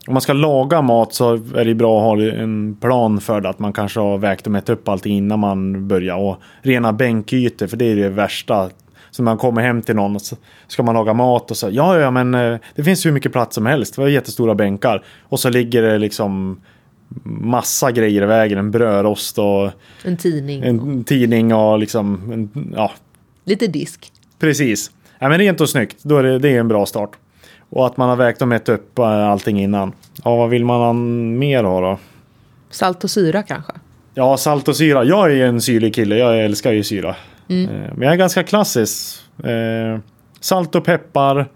Om 0.09 0.15
man 0.15 0.21
ska 0.21 0.33
laga 0.33 0.83
mat 0.83 1.15
så 1.15 1.33
är 1.35 1.65
det 1.65 1.75
bra 1.75 1.99
att 1.99 2.05
ha 2.19 2.27
en 2.27 2.77
plan 2.81 3.21
för 3.21 3.41
det. 3.41 3.49
Att 3.49 3.59
man 3.59 3.73
kanske 3.73 4.01
har 4.01 4.19
vägt 4.19 4.47
och 4.47 4.53
mätt 4.53 4.69
upp 4.69 4.89
allting 4.89 5.17
innan 5.17 5.39
man 5.39 5.89
börjar. 5.89 6.17
Och 6.17 6.37
rena 6.63 6.93
bänkytor, 6.93 7.67
för 7.67 7.77
det 7.77 7.85
är 7.85 7.97
det 7.97 8.09
värsta. 8.09 8.71
Så 9.11 9.23
när 9.23 9.31
man 9.31 9.39
kommer 9.39 9.63
hem 9.63 9.83
till 9.83 9.95
någon 9.95 10.21
så 10.21 10.37
ska 10.69 10.83
man 10.83 10.95
laga 10.95 11.13
mat 11.15 11.51
och 11.51 11.57
så. 11.57 11.69
Ja, 11.73 11.99
ja, 11.99 12.11
men 12.11 12.35
eh, 12.35 12.59
det 12.75 12.85
finns 12.85 13.07
hur 13.07 13.13
mycket 13.13 13.33
plats 13.33 13.55
som 13.55 13.67
helst. 13.67 13.99
Vi 13.99 14.03
har 14.03 14.09
jättestora 14.09 14.55
bänkar. 14.55 15.05
Och 15.23 15.41
så 15.41 15.51
ligger 15.51 15.83
det 15.83 15.99
liksom 15.99 16.61
massa 17.25 17.93
grejer 17.93 18.23
i 18.23 18.27
vägen. 18.27 18.59
En 18.59 18.71
brödrost 18.71 19.39
och 19.39 19.71
En 20.05 20.17
tidning? 20.17 20.63
en 20.63 21.05
tidning 21.05 21.55
och 21.55 21.79
liksom, 21.79 22.33
en, 22.33 22.73
ja, 22.77 22.93
Lite 23.45 23.67
disk? 23.67 24.13
precis. 24.39 24.91
Ja, 25.19 25.29
men 25.29 25.39
rent 25.39 25.61
och 25.61 25.69
snyggt, 25.69 25.97
då 26.03 26.17
är 26.19 26.23
det, 26.23 26.39
det 26.39 26.49
är 26.49 26.61
en 26.61 26.69
bra 26.69 26.87
start. 26.87 27.11
Och 27.71 27.87
att 27.87 27.97
man 27.97 28.09
har 28.09 28.17
vägt 28.17 28.43
och 28.43 28.49
mätt 28.49 28.69
upp 28.69 28.99
eh, 28.99 29.29
allting 29.29 29.61
innan. 29.61 29.93
Ja, 30.25 30.37
vad 30.37 30.51
vill 30.51 30.65
man 30.65 31.39
mer 31.39 31.65
ha 31.65 31.81
då? 31.81 31.99
Salt 32.71 33.05
och 33.05 33.11
syra 33.11 33.43
kanske? 33.43 33.73
Ja, 34.15 34.37
salt 34.37 34.69
och 34.69 34.77
syra. 34.77 35.05
Jag 35.05 35.31
är 35.31 35.35
ju 35.35 35.45
en 35.47 35.61
syrlig 35.61 35.95
kille. 35.95 36.17
Jag 36.17 36.45
älskar 36.45 36.73
ju 36.73 36.83
syra. 36.83 37.09
Eh, 37.09 37.15
Men 37.69 38.03
jag 38.03 38.13
är 38.13 38.17
ganska 38.17 38.43
klassisk. 38.43 39.21
Eh, 39.45 39.99
salt 40.41 40.75
och 40.75 40.85
peppar. 40.85 41.47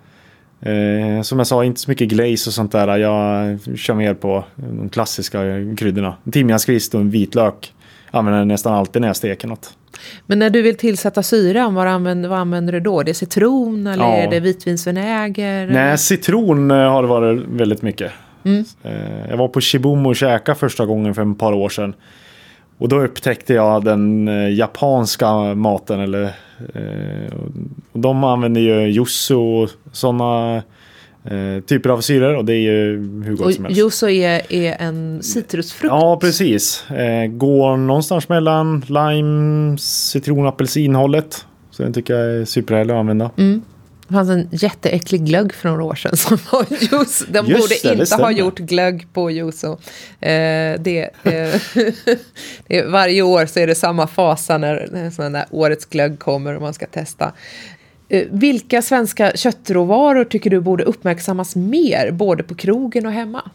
Som 1.22 1.38
jag 1.38 1.46
sa, 1.46 1.64
inte 1.64 1.80
så 1.80 1.90
mycket 1.90 2.08
glaze 2.08 2.50
och 2.50 2.54
sånt 2.54 2.72
där. 2.72 2.96
Jag 2.98 3.58
kör 3.78 3.94
mer 3.94 4.14
på 4.14 4.44
de 4.56 4.88
klassiska 4.88 5.38
kryddorna. 5.76 6.14
Timjanskvist 6.32 6.94
och 6.94 7.00
en 7.00 7.10
vitlök. 7.10 7.72
Använder 8.14 8.38
jag 8.40 8.46
nästan 8.48 8.72
alltid 8.74 9.02
när 9.02 9.08
jag 9.08 9.16
steker 9.16 9.48
något. 9.48 9.74
Men 10.26 10.38
när 10.38 10.50
du 10.50 10.62
vill 10.62 10.76
tillsätta 10.76 11.22
syran, 11.22 11.74
vad 11.74 11.86
använder, 11.86 12.28
vad 12.28 12.38
använder 12.38 12.72
du 12.72 12.80
då? 12.80 13.02
Det 13.02 13.10
är 13.10 13.14
citron 13.14 13.86
eller 13.86 14.04
Ja. 14.04 14.12
är 14.16 14.30
det 14.30 14.40
vitvinsvinäger? 14.40 15.66
Nej, 15.66 15.98
citron 15.98 16.70
eh, 16.70 16.76
har 16.76 17.02
det 17.02 17.08
varit 17.08 17.42
väldigt 17.48 17.82
mycket. 17.82 18.12
Eh, 18.82 19.30
Jag 19.30 19.36
var 19.36 19.48
på 19.48 19.60
Shibumo 19.60 20.08
och 20.08 20.16
käkade 20.16 20.58
första 20.58 20.86
gången 20.86 21.14
för 21.14 21.30
ett 21.32 21.38
par 21.38 21.52
år 21.52 21.68
sedan. 21.68 21.94
Och 22.78 22.88
då 22.88 23.00
upptäckte 23.00 23.54
jag 23.54 23.84
den 23.84 24.28
eh, 24.28 24.54
japanska 24.54 25.54
maten. 25.54 26.00
Eller, 26.00 26.22
eh, 26.74 27.32
och 27.92 28.00
de 28.00 28.24
använder 28.24 28.60
ju 28.60 28.80
yuzu 28.88 29.34
och 29.34 29.70
sådana 29.92 30.62
eh, 31.24 31.62
typer 31.66 31.90
av 31.90 32.00
syror. 32.00 32.34
Och 32.36 32.44
det 32.44 32.52
är 32.54 32.60
ju 32.60 32.96
hur 33.24 33.36
gott 33.36 33.46
Och 33.46 33.54
som 33.54 33.64
helst. 33.64 33.80
yuzu 33.80 34.10
är, 34.10 34.52
är 34.52 34.76
en 34.80 35.22
citrusfrukt. 35.22 35.92
Ja, 35.92 36.18
precis. 36.20 36.90
Eh, 36.90 37.26
går 37.26 37.76
någonstans 37.76 38.28
mellan 38.28 38.84
lime, 38.88 39.78
citron, 39.78 40.46
apelsinhållet. 40.46 41.46
Så 41.70 41.82
den 41.82 41.92
tycker 41.92 42.14
jag 42.14 42.40
är 42.40 42.44
superhärlig 42.44 42.92
att 42.94 43.00
använda. 43.00 43.30
Det 44.08 44.14
fanns 44.14 44.30
en 44.30 44.48
jätteäcklig 44.52 45.24
glögg 45.26 45.54
för 45.54 45.68
några 45.68 45.84
år 45.84 45.94
sedan 45.94 46.16
som 46.16 46.38
var 46.52 46.66
juice. 46.70 46.90
De 46.90 46.98
Just 46.98 47.28
det, 47.28 47.38
borde 47.38 47.68
det 47.68 47.84
inte 47.84 47.98
ha 47.98 48.04
stämmer. 48.06 48.30
gjort 48.30 48.58
glögg 48.58 49.06
på 49.12 49.30
juice. 49.30 49.64
Eh, 49.64 49.70
det, 50.20 51.02
eh, 51.02 51.10
det, 52.66 52.78
är- 52.78 52.86
varje 52.90 53.22
år 53.22 53.46
så 53.46 53.60
är 53.60 53.66
det 53.66 53.74
samma 53.74 54.06
fasa 54.06 54.58
när, 54.58 54.88
när 54.92 55.10
sån 55.10 55.36
årets 55.50 55.84
glögg 55.84 56.18
kommer 56.18 56.54
och 56.56 56.62
man 56.62 56.74
ska 56.74 56.86
testa. 56.86 57.32
Eh, 58.12 58.26
vilka 58.30 58.82
svenska 58.82 59.32
köttråvaror 59.36 60.24
tycker 60.24 60.50
du 60.50 60.60
borde 60.60 60.84
uppmärksammas 60.84 61.56
mer, 61.56 62.10
både 62.10 62.42
på 62.42 62.54
krogen 62.54 63.06
och 63.06 63.12
hemma? 63.12 63.50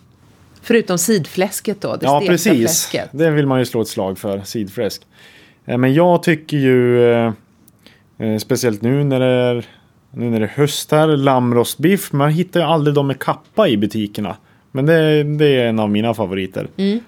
Förutom 0.62 0.98
sidfläsket 0.98 1.82
då, 1.82 1.96
det 1.96 2.06
Ja, 2.06 2.24
precis. 2.28 2.52
fläsket. 2.60 3.10
Det 3.12 3.30
vill 3.32 3.48
man 3.48 3.60
ju 3.60 3.65
slå 3.65 3.82
ett 3.82 3.88
slag 3.88 4.17
för, 4.20 4.41
sidfläsk. 4.41 5.02
Eh, 5.65 5.78
Men 5.78 5.93
jag 5.93 6.24
tycker 6.24 6.58
ju, 6.58 7.04
eh, 7.12 7.32
speciellt 8.39 8.82
nu 8.82 9.04
när 9.04 9.20
det 9.20 9.26
är, 9.26 9.65
nu 10.12 10.30
när 10.30 10.39
det 10.39 10.46
är 10.46 10.50
höst 10.50 10.91
här, 10.91 11.08
lammrostbiff. 11.08 12.12
Man 12.13 12.30
hittar 12.32 12.60
ju 12.60 12.65
aldrig 12.65 12.96
dem 12.96 13.08
med 13.08 13.20
kappa 13.20 13.67
i 13.67 13.78
butikerna. 13.78 14.38
Men 14.72 14.86
det, 14.86 15.24
det 15.24 15.46
är 15.46 15.65
en 15.67 15.80
av 15.80 15.89
mina 15.89 16.13
favoriter. 16.13 16.67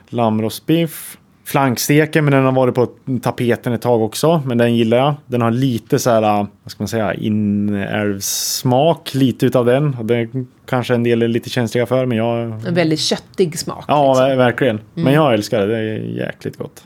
Lammrostbiff. 0.09 1.17
Flanksteken, 1.49 2.25
men 2.25 2.31
den 2.33 2.45
har 2.45 2.51
varit 2.51 2.75
på 2.75 2.87
tapeten 3.21 3.73
ett 3.73 3.81
tag 3.81 4.01
också. 4.01 4.41
Men 4.45 4.57
den 4.57 4.75
gillar 4.75 4.97
jag. 4.97 5.15
Den 5.25 5.41
har 5.41 5.51
lite 5.51 5.99
så 5.99 6.09
här, 6.09 6.21
vad 6.21 6.47
ska 6.71 6.83
man 6.83 6.87
säga, 6.87 7.13
inälvssmak. 7.13 9.13
Lite 9.13 9.45
utav 9.45 9.65
den. 9.65 9.95
Och 9.95 10.05
det 10.05 10.29
kanske 10.65 10.93
en 10.95 11.03
del 11.03 11.21
är 11.21 11.27
lite 11.27 11.49
känsliga 11.49 11.85
för, 11.85 12.05
men 12.05 12.17
jag 12.17 12.41
En 12.67 12.73
väldigt 12.73 12.99
köttig 12.99 13.59
smak. 13.59 13.85
Ja, 13.87 14.07
liksom. 14.09 14.25
ver- 14.25 14.35
verkligen. 14.37 14.79
Men 14.93 15.13
jag 15.13 15.33
älskar 15.33 15.59
det. 15.59 15.67
Det 15.67 15.77
är 15.77 15.97
jäkligt 15.99 16.57
gott. 16.57 16.83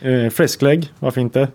Eh, 0.00 0.30
fläsklägg, 0.30 0.92
varför 0.98 1.20
inte? 1.20 1.48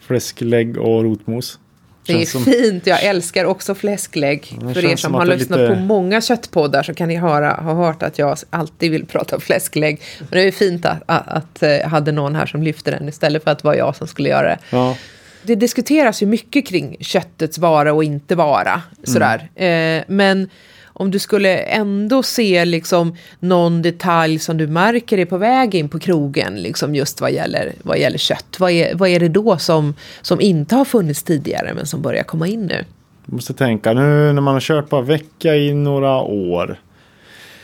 Fläsklägg 0.00 0.78
och 0.78 1.02
rotmos. 1.04 1.58
Det 2.06 2.22
är 2.22 2.26
som- 2.26 2.44
fint, 2.44 2.86
jag 2.86 3.02
älskar 3.04 3.44
också 3.44 3.74
fläsklägg. 3.74 4.58
Det 4.60 4.74
För 4.74 4.84
er 4.84 4.96
som 4.96 5.14
har 5.14 5.26
lyssnat 5.26 5.58
lite- 5.60 5.74
på 5.74 5.80
många 5.80 6.20
köttpoddar 6.20 6.82
så 6.82 6.94
kan 6.94 7.08
ni 7.08 7.16
höra, 7.16 7.52
ha 7.54 7.74
hört 7.74 8.02
att 8.02 8.18
jag 8.18 8.36
alltid 8.50 8.90
vill 8.90 9.06
prata 9.06 9.34
om 9.36 9.40
fläsklägg. 9.40 10.00
Men 10.18 10.28
det 10.30 10.42
är 10.42 10.52
fint 10.52 10.84
att, 10.84 11.02
att, 11.06 11.28
att 11.28 11.62
eh, 11.62 11.68
jag 11.70 11.88
hade 11.88 12.12
någon 12.12 12.34
här 12.34 12.46
som 12.46 12.62
lyfte 12.62 12.90
den 12.90 13.08
istället 13.08 13.44
för 13.44 13.50
att 13.50 13.58
det 13.58 13.64
var 13.66 13.74
jag 13.74 13.96
som 13.96 14.06
skulle 14.06 14.28
göra 14.28 14.48
det. 14.48 14.58
Ja, 14.70 14.96
Det 15.42 15.54
diskuteras 15.54 16.22
ju 16.22 16.26
mycket 16.26 16.66
kring 16.66 16.96
köttets 17.00 17.58
vara 17.58 17.92
och 17.92 18.04
inte 18.04 18.34
vara. 18.34 18.82
Sådär. 19.04 19.48
Eh, 19.54 20.04
men 20.08 20.48
om 20.96 21.10
du 21.10 21.18
skulle 21.18 21.58
ändå 21.58 22.22
se 22.22 22.64
liksom 22.64 23.16
någon 23.40 23.82
detalj 23.82 24.38
som 24.38 24.56
du 24.56 24.66
märker 24.66 25.18
är 25.18 25.24
på 25.24 25.38
väg 25.38 25.74
in 25.74 25.88
på 25.88 25.98
krogen, 25.98 26.62
liksom 26.62 26.94
just 26.94 27.20
vad 27.20 27.32
gäller, 27.32 27.72
vad 27.82 27.98
gäller 27.98 28.18
kött. 28.18 28.56
Vad 28.58 28.70
är, 28.70 28.94
vad 28.94 29.08
är 29.08 29.20
det 29.20 29.28
då 29.28 29.58
som, 29.58 29.94
som 30.22 30.40
inte 30.40 30.74
har 30.76 30.84
funnits 30.84 31.22
tidigare 31.22 31.72
men 31.74 31.86
som 31.86 32.02
börjar 32.02 32.22
komma 32.22 32.48
in 32.48 32.66
nu? 32.66 32.84
Jag 33.26 33.34
måste 33.34 33.54
tänka 33.54 33.92
nu 33.92 34.32
när 34.32 34.40
man 34.40 34.54
har 34.54 34.60
kört 34.60 34.88
på 34.88 35.00
vecka 35.00 35.56
i 35.56 35.74
några 35.74 36.20
år. 36.20 36.78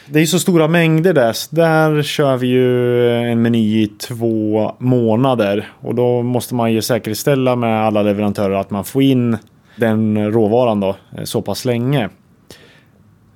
Det 0.07 0.19
är 0.19 0.21
ju 0.21 0.27
så 0.27 0.39
stora 0.39 0.69
mängder 0.69 1.13
där. 1.13 1.33
Så 1.33 1.57
där 1.57 2.03
kör 2.03 2.37
vi 2.37 2.47
ju 2.47 3.11
en 3.31 3.43
meny 3.43 3.83
i 3.83 3.87
två 3.87 4.75
månader. 4.79 5.73
Och 5.81 5.95
då 5.95 6.23
måste 6.23 6.55
man 6.55 6.73
ju 6.73 6.83
säkerställa 6.83 7.57
med 7.57 7.87
alla 7.87 8.03
leverantörer 8.03 8.55
att 8.55 8.71
man 8.71 8.85
får 8.85 9.03
in 9.03 9.39
den 9.77 10.33
råvaran 10.33 10.81
då 10.81 10.97
eh, 11.19 11.25
så 11.25 11.43
pass 11.43 11.65
länge. 11.65 12.09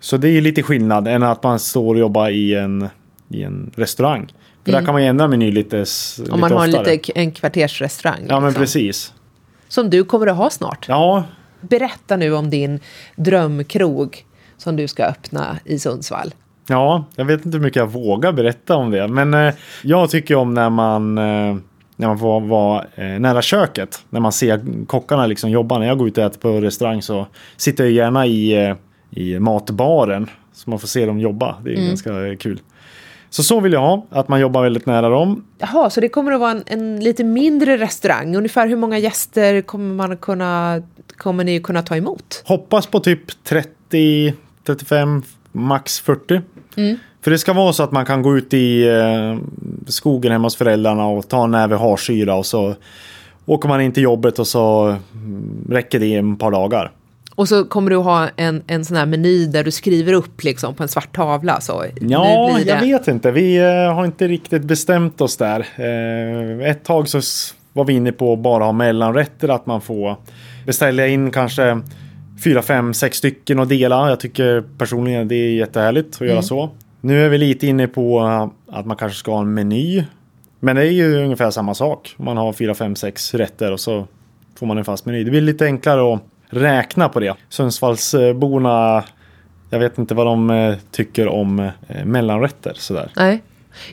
Så 0.05 0.17
det 0.17 0.29
är 0.29 0.41
lite 0.41 0.63
skillnad 0.63 1.09
än 1.09 1.23
att 1.23 1.43
man 1.43 1.59
står 1.59 1.95
och 1.95 2.01
jobbar 2.01 2.29
i 2.29 2.55
en, 2.55 2.89
i 3.29 3.43
en 3.43 3.71
restaurang. 3.77 4.33
För 4.65 4.73
där 4.73 4.85
kan 4.85 4.95
man 4.95 5.03
ju 5.03 5.09
ändra 5.09 5.29
meny 5.29 5.53
lite, 5.53 5.77
Mm. 5.77 5.87
Om 6.19 6.25
lite 6.25 6.37
man 6.37 6.53
har 6.53 6.65
en, 6.65 6.75
oftare. 6.75 6.93
lite, 6.93 7.13
en 7.15 7.33
kvartersrestaurang. 7.33 8.21
Ja 8.29 8.41
men 8.41 8.49
liksom. 8.49 8.63
precis. 8.63 9.13
Som 9.69 9.91
du 9.91 10.05
kommer 10.05 10.27
att 10.27 10.37
ha 10.37 10.51
snart. 10.51 10.87
Ja, 10.89 11.25
Berätta 11.61 12.17
nu 12.17 12.35
om 12.35 12.51
din 12.51 12.81
drömkrog 13.17 14.25
som 14.57 14.77
du 14.77 14.89
ska 14.89 15.05
öppna 15.05 15.59
i 15.65 15.79
Sundsvall. 15.79 16.35
Ja, 16.69 17.05
jag 17.17 17.25
vet 17.25 17.45
inte 17.47 17.59
hur 17.59 17.65
mycket 17.65 17.77
jag 17.77 17.93
vågar 17.93 18.33
berätta 18.33 18.77
om 18.77 18.91
det. 18.91 19.09
Men 19.09 19.35
eh, 19.35 19.55
jag 19.83 20.11
tycker 20.11 20.35
om 20.35 20.55
när 20.55 20.71
man, 20.71 21.19
eh, 21.19 21.57
när 21.97 22.07
man 22.09 22.19
får 22.19 22.41
vara 22.41 22.85
eh, 22.95 23.05
nära 23.05 23.43
köket. 23.43 24.05
När 24.11 24.21
man 24.21 24.33
ser 24.33 24.87
kockarna 24.87 25.27
liksom 25.27 25.51
jobba. 25.51 25.79
När 25.79 25.87
jag 25.87 25.99
går 25.99 26.09
ut 26.09 26.19
och 26.19 26.25
äter 26.25 26.41
på 26.41 26.61
restaurang 26.61 27.03
så 27.03 27.27
sitter 27.57 27.85
jag 27.85 27.93
gärna 27.93 28.27
i, 28.27 28.67
eh, 28.69 28.75
i 29.15 29.39
matbaren. 29.39 30.31
Så 30.53 30.71
man 30.71 30.79
får 30.79 30.89
se 30.89 31.07
dem 31.07 31.21
jobba. 31.21 31.57
Det 31.65 31.73
är 31.73 31.89
ganska 31.89 32.27
eh, 32.27 32.37
kul. 32.37 32.61
Så 33.31 33.43
så 33.43 33.61
vill 33.61 33.73
jag 33.73 33.81
ha. 33.81 34.07
Att 34.11 34.29
man 34.29 34.41
jobbar 34.41 34.63
väldigt 34.63 34.87
nära 34.87 35.09
dem. 35.09 35.45
Jaha, 35.59 35.91
så 35.91 36.01
det 36.01 36.09
kommer 36.09 36.33
att 36.33 36.41
vara 36.41 36.51
en, 36.51 36.63
en 36.67 37.01
lite 37.01 37.25
mindre 37.25 37.77
restaurang. 37.77 38.37
Ungefär 38.37 38.69
hur 38.69 38.77
många 38.77 38.99
gäster 38.99 39.61
kommer, 39.61 39.95
man 39.95 40.17
kunna, 40.17 40.83
kommer 41.17 41.45
ni 41.45 41.61
kunna 41.61 41.83
ta 41.83 41.97
emot? 41.97 42.43
Hoppas 42.47 42.87
på 42.87 43.01
typ 43.01 43.45
30, 43.45 44.35
35, 44.67 45.23
max 45.53 46.01
40. 46.01 46.41
För 47.23 47.31
det 47.31 47.39
ska 47.39 47.53
vara 47.53 47.73
så 47.73 47.83
att 47.83 47.93
man 47.93 48.07
kan 48.07 48.23
gå 48.23 48.37
ut 48.37 48.55
i 48.55 48.89
eh, 48.89 49.39
skogen 49.87 50.33
hemma 50.33 50.47
hos 50.47 50.57
föräldrarna 50.57 51.07
och 51.07 51.29
ta 51.29 51.45
en 51.45 51.51
näve 51.51 51.77
harsyra 51.77 52.35
och 52.35 52.47
så 52.47 52.75
åker 53.47 53.69
man 53.69 53.81
in 53.81 53.93
till 53.93 54.03
jobbet 54.03 54.39
och 54.39 54.47
så 54.47 54.97
mm, 55.13 55.67
räcker 55.71 56.01
det 56.01 56.07
i 56.07 56.15
ett 56.15 56.39
par 56.39 56.51
dagar. 56.51 56.93
Och 57.35 57.49
så 57.49 57.65
kommer 57.65 57.91
du 57.91 57.97
ha 57.97 58.29
en, 58.37 58.63
en 58.67 58.85
sån 58.85 58.97
här 58.97 59.07
meny 59.07 59.47
där 59.47 59.65
du 59.65 59.71
skriver 59.71 60.13
upp 60.13 60.43
liksom 60.43 60.75
på 60.75 60.83
en 60.83 60.89
svart 60.89 61.17
tavla. 61.17 61.61
Så 61.61 61.85
Ja, 62.01 62.51
det. 62.57 62.63
jag 62.63 62.81
vet 62.81 63.09
inte. 63.09 63.31
Vi 63.31 63.57
eh, 63.57 63.95
har 63.95 64.05
inte 64.05 64.29
riktigt 64.29 64.63
bestämt 64.63 65.21
oss 65.21 65.37
där. 65.37 65.67
Eh, 65.77 66.71
ett 66.71 66.85
tag 66.85 67.09
så 67.09 67.21
var 67.73 67.85
vi 67.85 67.93
inne 67.93 68.13
på 68.13 68.33
att 68.33 68.39
bara 68.39 68.65
ha 68.65 68.73
mellanrätter, 68.73 69.49
att 69.49 69.67
man 69.67 69.81
får 69.81 70.17
beställa 70.67 71.07
in 71.07 71.31
kanske 71.31 71.81
fyra, 72.45 72.63
fem, 72.63 72.95
sex 72.95 73.17
stycken 73.19 73.59
och 73.59 73.67
dela. 73.69 74.09
Jag 74.09 74.21
tycker 74.21 74.65
personligen 74.79 75.29
det 75.29 75.35
är 75.35 75.51
jättehärligt 75.55 76.23
att 76.23 76.29
göra 76.29 76.43
så. 76.43 76.71
Nu 77.01 77.25
är 77.25 77.29
vi 77.29 77.39
lite 77.39 77.67
inne 77.67 77.87
på 77.87 78.21
eh, 78.21 78.77
att 78.79 78.87
man 78.87 78.97
kanske 78.97 79.19
ska 79.19 79.33
ha 79.33 79.41
en 79.41 79.55
meny. 79.55 80.05
Men 80.61 80.77
det 80.77 80.83
är 80.83 80.91
ju 80.91 81.25
ungefär 81.25 81.51
samma 81.51 81.75
sak. 81.75 82.15
Man 82.17 82.37
har 82.37 82.53
fyra, 82.53 82.75
fem, 82.75 82.97
sex 82.97 83.35
rätter 83.35 83.73
och 83.73 83.81
så 83.81 84.07
får 84.59 84.67
man 84.67 84.79
en 84.79 84.85
fast 84.85 85.07
meny. 85.07 85.25
Det 85.25 85.31
blir 85.31 85.41
lite 85.41 85.65
enklare 85.65 86.15
att 86.15 86.21
räkna 86.51 87.09
på 87.09 87.21
det. 87.21 87.35
Sundsvallsborna 87.49 89.05
jag 89.75 89.79
vet 89.79 89.99
inte 89.99 90.15
vad 90.15 90.27
de 90.27 90.51
eh, 90.51 90.75
tycker 90.91 91.29
om 91.29 91.59
eh, 91.61 92.05
mellanrätter 92.05 92.73
sådär. 92.77 93.13
Nej. 93.17 93.43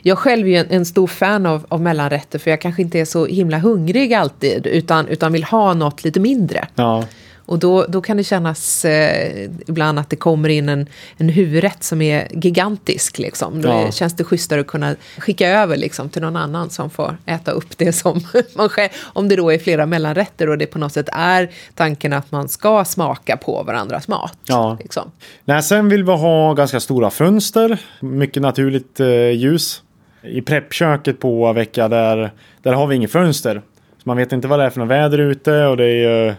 Jag 0.02 0.18
själv 0.18 0.46
är 0.46 0.50
ju 0.50 0.56
en, 0.56 0.66
en 0.70 0.86
stor 0.86 1.06
fan 1.06 1.46
av, 1.46 1.66
av 1.68 1.80
mellanrätter 1.80 2.38
för 2.38 2.50
jag 2.50 2.60
kanske 2.60 2.82
inte 2.82 2.98
är 2.98 3.04
så 3.04 3.26
himla 3.26 3.58
hungrig 3.58 4.14
alltid 4.14 4.66
utan, 4.66 5.08
utan 5.08 5.32
vill 5.32 5.44
ha 5.44 5.74
något 5.74 6.04
lite 6.04 6.20
mindre. 6.20 6.66
Ja, 6.74 7.04
Och 7.46 7.58
då, 7.58 7.84
då 7.88 8.00
kan 8.00 8.16
det 8.16 8.24
kännas 8.24 8.84
eh, 8.84 9.48
ibland 9.66 9.98
att 9.98 10.10
det 10.10 10.16
kommer 10.16 10.48
in 10.48 10.68
en, 10.68 10.86
en 11.16 11.28
huvudrätt 11.28 11.84
som 11.84 12.02
är 12.02 12.28
gigantisk. 12.30 13.18
Liksom. 13.18 13.62
Då 13.62 13.68
Ja. 13.68 13.92
känns 13.92 14.16
det 14.16 14.24
schysstare 14.24 14.60
att 14.60 14.66
kunna 14.66 14.94
skicka 15.18 15.48
över 15.48 15.76
liksom, 15.76 16.08
till 16.08 16.22
någon 16.22 16.36
annan 16.36 16.70
som 16.70 16.90
får 16.90 17.16
äta 17.26 17.50
upp 17.50 17.78
det 17.78 17.92
som 17.92 18.20
man 18.56 18.68
själv... 18.68 18.88
Om 19.02 19.28
det 19.28 19.36
då 19.36 19.52
är 19.52 19.58
flera 19.58 19.86
mellanrätter 19.86 20.48
och 20.48 20.58
det 20.58 20.66
på 20.66 20.78
något 20.78 20.92
sätt 20.92 21.08
är 21.12 21.50
tanken 21.74 22.12
att 22.12 22.32
man 22.32 22.48
ska 22.48 22.84
smaka 22.84 23.36
på 23.36 23.62
varandras 23.62 24.08
mat. 24.08 24.38
Ja. 24.46 24.76
Liksom. 24.80 25.10
Nej, 25.44 25.62
sen 25.62 25.88
vill 25.88 26.04
vi 26.04 26.12
ha 26.12 26.54
ganska 26.54 26.80
stora 26.80 27.10
fönster, 27.10 27.78
mycket 28.00 28.42
naturligt 28.42 29.00
eh, 29.00 29.30
ljus. 29.30 29.82
I 30.22 30.40
preppköket 30.42 31.20
på 31.20 31.52
vecka 31.52 31.88
där, 31.88 32.32
där 32.62 32.72
har 32.72 32.86
vi 32.86 32.96
inget 32.96 33.12
fönster. 33.12 33.62
Så 34.02 34.02
man 34.08 34.16
vet 34.16 34.32
inte 34.32 34.48
vad 34.48 34.58
det 34.58 34.64
är 34.64 34.70
för 34.70 34.80
något 34.80 34.88
väder 34.88 35.18
ute 35.18 35.64
och 35.66 35.76
det 35.76 35.86
är 36.04 36.36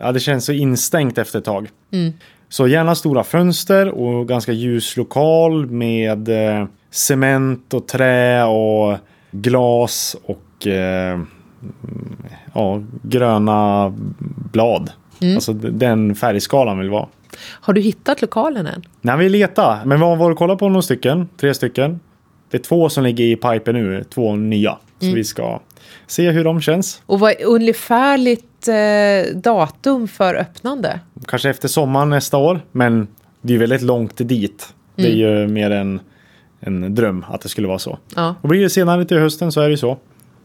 Ja, 0.00 0.12
det 0.12 0.20
känns 0.20 0.44
så 0.44 0.52
instängt 0.52 1.18
efter 1.18 1.38
ett 1.38 1.44
tag. 1.44 1.68
Så 2.48 2.66
gärna 2.68 2.94
stora 2.94 3.24
fönster 3.24 3.88
och 3.88 4.28
ganska 4.28 4.52
ljus 4.52 4.96
lokal 4.96 5.66
med 5.66 6.28
eh, 6.28 6.66
cement 6.90 7.74
och 7.74 7.88
trä 7.88 8.44
och 8.44 8.98
glas 9.30 10.16
och 10.24 10.66
eh, 10.66 11.12
mm, 11.12 11.26
ja, 12.54 12.82
gröna 13.02 13.92
blad. 14.52 14.90
Alltså 15.34 15.52
d- 15.52 15.68
den 15.72 16.14
färgskalan 16.14 16.78
vill 16.78 16.90
vara. 16.90 17.06
Har 17.40 17.74
du 17.74 17.80
hittat 17.80 18.22
lokalen 18.22 18.66
än? 18.66 18.82
Nej, 19.00 19.18
vi 19.18 19.28
letar. 19.28 19.84
Men 19.84 19.98
vi 20.00 20.04
har 20.06 20.16
varit 20.16 20.32
och 20.34 20.38
kollat 20.38 20.58
på 20.58 20.68
några 20.68 20.82
stycken. 20.82 21.28
Tre 21.40 21.54
stycken. 21.54 22.00
Det 22.50 22.56
är 22.56 22.62
två 22.62 22.88
som 22.88 23.04
ligger 23.04 23.24
i 23.24 23.36
pipen 23.36 23.74
nu. 23.74 24.04
Två 24.14 24.36
nya. 24.36 24.78
Så 25.00 25.06
vi 25.12 25.24
ska 25.24 25.60
se 26.06 26.30
hur 26.30 26.44
de 26.44 26.60
känns. 26.60 27.02
Och 27.06 27.20
vad 27.20 27.30
är 27.30 27.46
eh, 28.68 29.36
datum 29.36 30.08
för 30.08 30.34
öppnande? 30.34 31.00
Kanske 31.26 31.50
efter 31.50 31.68
sommaren 31.68 32.10
nästa 32.10 32.36
år. 32.36 32.60
Men 32.72 33.08
det 33.42 33.54
är 33.54 33.58
väldigt 33.58 33.82
långt 33.82 34.12
dit. 34.16 34.74
Det 34.94 35.02
är 35.06 35.14
ju 35.16 35.46
mer 35.48 35.70
en, 35.70 36.00
en 36.60 36.94
dröm 36.94 37.24
att 37.28 37.40
det 37.40 37.48
skulle 37.48 37.68
vara 37.68 37.78
så. 37.78 37.98
Ja. 38.16 38.34
Och 38.40 38.48
blir 38.48 38.60
det 38.62 38.70
senare 38.70 39.04
till 39.04 39.18
hösten 39.18 39.52
så 39.52 39.60
är 39.60 39.64
det 39.64 39.70
ju 39.70 39.76
så. 39.76 39.98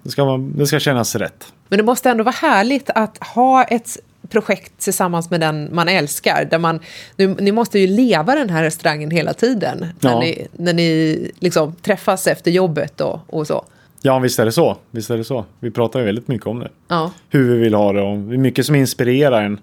Det 0.03 0.09
ska, 0.09 0.23
vara, 0.23 0.37
det 0.37 0.67
ska 0.67 0.79
kännas 0.79 1.15
rätt. 1.15 1.53
Men 1.69 1.77
det 1.77 1.83
måste 1.83 2.09
ändå 2.09 2.23
vara 2.23 2.35
härligt 2.41 2.89
att 2.89 3.17
ha 3.17 3.63
ett 3.63 3.97
projekt 4.29 4.73
tillsammans 4.77 5.29
med 5.29 5.39
den 5.39 5.69
man 5.75 5.89
älskar. 5.89 6.47
Där 6.51 6.57
man, 6.59 6.79
ni, 7.17 7.27
ni 7.27 7.51
måste 7.51 7.79
ju 7.79 7.87
leva 7.87 8.35
den 8.35 8.49
här 8.49 8.63
restaurangen 8.63 9.11
hela 9.11 9.33
tiden. 9.33 9.85
När 9.99 10.11
Ja. 10.11 10.19
ni, 10.19 10.47
när 10.53 10.73
ni 10.73 11.31
liksom 11.39 11.75
träffas 11.75 12.27
efter 12.27 12.51
jobbet 12.51 13.01
och, 13.01 13.19
och 13.27 13.47
så. 13.47 13.65
Ja, 14.05 14.19
visst 14.19 14.39
är 14.39 14.45
det 14.45 14.51
så. 14.51 14.77
Visst 14.91 15.09
är 15.09 15.17
det 15.17 15.23
så. 15.23 15.45
Vi 15.59 15.71
pratar 15.71 15.99
ju 15.99 16.05
väldigt 16.05 16.27
mycket 16.27 16.47
om 16.47 16.59
det. 16.59 16.69
Ja. 16.87 17.11
Hur 17.29 17.53
vi 17.53 17.59
vill 17.59 17.73
ha 17.73 17.93
det 17.93 18.01
och 18.01 18.17
det 18.17 18.35
är 18.35 18.37
mycket 18.37 18.65
som 18.65 18.75
inspirerar 18.75 19.43
en. 19.43 19.59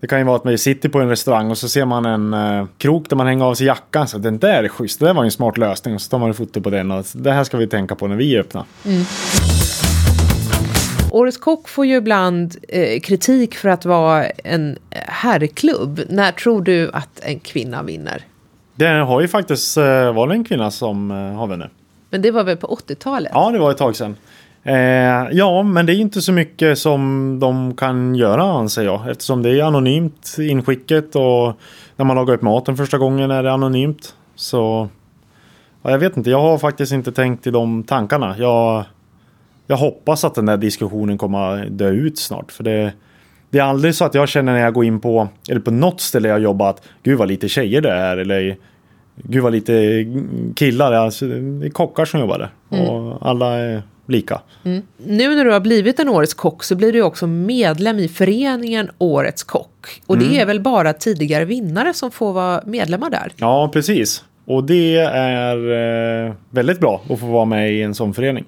Det 0.00 0.06
kan 0.06 0.18
ju 0.18 0.24
vara 0.24 0.36
att 0.36 0.44
man 0.44 0.58
sitter 0.58 0.88
på 0.88 1.00
en 1.00 1.08
restaurang 1.08 1.50
och 1.50 1.58
så 1.58 1.68
ser 1.68 1.84
man 1.84 2.06
en 2.06 2.34
eh, 2.34 2.66
krok 2.78 3.08
där 3.08 3.16
man 3.16 3.26
hänger 3.26 3.44
av 3.44 3.54
sig 3.54 3.66
jackan. 3.66 4.08
Så 4.08 4.18
den 4.18 4.38
där 4.38 4.64
är 4.64 4.68
schysst, 4.68 5.00
det 5.00 5.06
där 5.06 5.14
var 5.14 5.24
en 5.24 5.30
smart 5.30 5.58
lösning. 5.58 5.94
Och 5.94 6.00
så 6.00 6.10
tar 6.10 6.18
man 6.18 6.30
ett 6.30 6.36
foto 6.36 6.60
på 6.60 6.70
den 6.70 6.90
och 6.90 7.04
det 7.14 7.32
här 7.32 7.44
ska 7.44 7.56
vi 7.56 7.66
tänka 7.66 7.94
på 7.94 8.06
när 8.06 8.16
vi 8.16 8.38
öppnar. 8.38 8.64
Årets 11.10 11.38
kock 11.38 11.68
får 11.68 11.86
ju 11.86 11.96
ibland 11.96 12.56
eh, 12.68 13.00
kritik 13.00 13.54
för 13.54 13.68
att 13.68 13.84
vara 13.84 14.26
en 14.26 14.78
herrklubb. 14.90 16.00
När 16.08 16.32
tror 16.32 16.62
du 16.62 16.90
att 16.92 17.20
en 17.22 17.40
kvinna 17.40 17.82
vinner? 17.82 18.24
Det 18.74 18.86
har 18.86 19.20
ju 19.20 19.28
faktiskt 19.28 19.76
eh, 19.76 20.12
varit 20.12 20.32
en 20.32 20.44
kvinna 20.44 20.70
som 20.70 21.10
eh, 21.10 21.16
har 21.16 21.46
vunnit. 21.46 21.70
Men 22.10 22.22
det 22.22 22.30
var 22.30 22.44
väl 22.44 22.56
på 22.56 22.66
80-talet? 22.66 23.32
Ja, 23.34 23.50
det 23.50 23.58
var 23.58 23.70
ett 23.70 23.78
tag 23.78 23.96
sedan. 23.96 24.16
Eh, 24.62 25.28
ja, 25.32 25.62
men 25.62 25.86
det 25.86 25.94
är 25.94 25.96
inte 25.96 26.22
så 26.22 26.32
mycket 26.32 26.78
som 26.78 27.36
de 27.40 27.76
kan 27.76 28.14
göra 28.14 28.42
anser 28.42 28.84
jag. 28.84 29.10
Eftersom 29.10 29.42
det 29.42 29.50
är 29.50 29.62
anonymt 29.62 30.36
inskicket 30.38 31.16
och 31.16 31.52
när 31.96 32.04
man 32.04 32.16
lagar 32.16 32.34
upp 32.34 32.42
maten 32.42 32.76
första 32.76 32.98
gången 32.98 33.30
är 33.30 33.42
det 33.42 33.52
anonymt. 33.52 34.14
Så 34.34 34.88
ja, 35.82 35.90
jag 35.90 35.98
vet 35.98 36.16
inte, 36.16 36.30
jag 36.30 36.40
har 36.40 36.58
faktiskt 36.58 36.92
inte 36.92 37.12
tänkt 37.12 37.46
i 37.46 37.50
de 37.50 37.82
tankarna. 37.82 38.34
Jag, 38.38 38.84
jag 39.66 39.76
hoppas 39.76 40.24
att 40.24 40.34
den 40.34 40.46
där 40.46 40.56
diskussionen 40.56 41.18
kommer 41.18 41.38
att 41.38 41.78
dö 41.78 41.88
ut 41.88 42.18
snart. 42.18 42.52
För 42.52 42.64
det, 42.64 42.92
det 43.50 43.58
är 43.58 43.62
aldrig 43.62 43.94
så 43.94 44.04
att 44.04 44.14
jag 44.14 44.28
känner 44.28 44.52
när 44.52 44.60
jag 44.60 44.74
går 44.74 44.84
in 44.84 45.00
på, 45.00 45.28
eller 45.48 45.60
på 45.60 45.70
något 45.70 46.00
ställe 46.00 46.28
jag 46.28 46.40
jobbar 46.40 46.70
att 46.70 46.82
gud 47.02 47.18
vad 47.18 47.28
lite 47.28 47.48
tjejer 47.48 47.80
det 47.80 47.92
är. 47.92 48.16
Eller 48.16 48.56
gud 49.22 49.42
vad 49.42 49.52
lite 49.52 50.06
killar. 50.56 50.92
Alltså, 50.92 51.26
det 51.26 51.66
är 51.66 51.70
kockar 51.70 52.04
som 52.04 52.20
jobbar 52.20 52.38
där. 52.38 52.80
Och 52.80 53.28
alla 53.28 53.58
är 53.58 53.82
lika. 54.06 54.40
Nu 54.62 54.82
när 55.34 55.44
du 55.44 55.52
har 55.52 55.60
blivit 55.60 56.00
en 56.00 56.08
Årets 56.08 56.34
kock 56.34 56.64
så 56.64 56.76
blir 56.76 56.92
du 56.92 57.02
också 57.02 57.26
medlem 57.26 57.98
i 57.98 58.08
föreningen 58.08 58.90
Årets 58.98 59.42
kock. 59.42 60.02
Och 60.06 60.18
det 60.18 60.40
är 60.40 60.46
väl 60.46 60.60
bara 60.60 60.92
tidigare 60.92 61.44
vinnare 61.44 61.94
som 61.94 62.10
får 62.10 62.32
vara 62.32 62.62
medlemmar 62.66 63.10
där? 63.10 63.32
Ja, 63.36 63.70
precis. 63.72 64.24
Och 64.44 64.64
det 64.64 64.96
är 64.96 65.56
eh, 66.26 66.32
väldigt 66.50 66.80
bra 66.80 67.02
att 67.08 67.20
få 67.20 67.26
vara 67.26 67.44
med 67.44 67.72
i 67.72 67.82
en 67.82 67.94
sån 67.94 68.14
förening. 68.14 68.44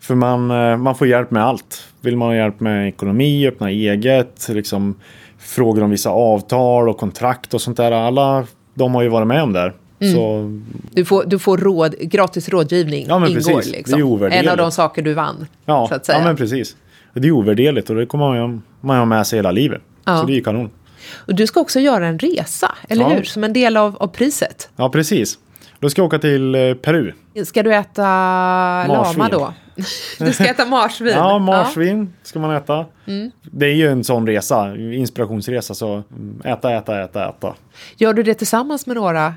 För 0.00 0.14
man, 0.14 0.50
eh, 0.50 0.76
man 0.76 0.94
får 0.94 1.06
hjälp 1.06 1.30
med 1.30 1.44
allt. 1.44 1.82
Vill 2.00 2.16
man 2.16 2.28
ha 2.28 2.36
hjälp 2.36 2.60
med 2.60 2.88
ekonomi, 2.88 3.48
öppna 3.48 3.70
eget, 3.70 4.48
liksom 4.48 4.94
frågor 5.38 5.82
om 5.82 5.90
vissa 5.90 6.10
avtal 6.10 6.88
och 6.88 6.98
kontrakt 6.98 7.54
och 7.54 7.60
sånt 7.60 7.76
där. 7.76 7.92
Alla 7.92 8.46
de 8.74 8.94
har 8.94 9.02
ju 9.02 9.08
varit 9.08 9.28
med 9.28 9.42
om 9.42 9.52
där. 9.52 9.74
Så 10.00 10.50
Du 10.92 11.04
får, 11.04 11.24
du 11.24 11.38
får 11.38 11.58
råd, 11.58 11.94
gratis 12.00 12.48
rådgivning 12.48 13.06
Ja, 13.08 13.18
men 13.18 13.28
ingår 13.28 13.40
precis. 13.54 13.72
liksom. 13.72 13.98
Det 13.98 14.02
är 14.02 14.06
ovärderligt. 14.06 14.44
En 14.46 14.50
av 14.50 14.56
de 14.56 14.70
saker 14.72 15.02
du 15.02 15.14
vann. 15.14 15.46
ja, 15.64 15.86
så 15.88 15.94
att 15.94 16.06
säga. 16.06 16.18
ja, 16.18 16.24
men 16.24 16.36
precis. 16.36 16.76
Det 17.12 17.28
är 17.28 17.32
ovärderligt 17.32 17.90
och 17.90 17.96
det 17.96 18.06
kommer 18.06 18.40
man 18.40 18.62
man 18.80 18.96
ha 18.98 19.04
med 19.04 19.26
sig 19.26 19.38
hela 19.38 19.50
livet. 19.50 19.82
Ja. 20.04 20.20
Så 20.20 20.26
det 20.26 20.36
är 20.36 20.40
kanon. 20.40 20.70
Och 21.14 21.34
du 21.34 21.46
ska 21.46 21.60
också 21.60 21.80
göra 21.80 22.06
en 22.06 22.18
resa, 22.18 22.74
eller 22.88 23.02
Ja. 23.02 23.08
hur? 23.08 23.22
Som 23.22 23.44
en 23.44 23.52
del 23.52 23.76
av, 23.76 23.96
av 24.00 24.06
priset. 24.06 24.68
Ja, 24.76 24.88
precis. 24.90 25.38
Då 25.80 25.90
ska 25.90 26.00
jag 26.02 26.06
åka 26.06 26.18
till 26.18 26.54
eh, 26.54 26.74
Peru. 26.74 27.12
Ska 27.44 27.62
du 27.62 27.74
äta 27.74 28.02
Marsvin. 28.88 29.18
lama 29.18 29.28
då? 29.28 29.54
Du 30.18 30.32
ska 30.32 30.44
äta 30.44 30.64
marsvin? 30.64 31.12
Ja, 31.16 31.38
marsvin 31.38 32.12
ska 32.22 32.38
man 32.38 32.56
äta. 32.56 32.86
Det 33.42 33.66
är 33.66 33.74
ju 33.74 33.88
en 33.88 34.04
sån 34.04 34.26
resa, 34.26 34.76
inspirationsresa. 34.76 35.74
Så 35.74 35.92
mm, 35.92 36.40
äta, 36.44 36.72
äta, 36.72 37.00
äta, 37.02 37.28
äta. 37.28 37.54
Gör 37.96 38.12
du 38.14 38.22
det 38.22 38.34
tillsammans 38.34 38.86
med 38.86 38.96
några 38.96 39.34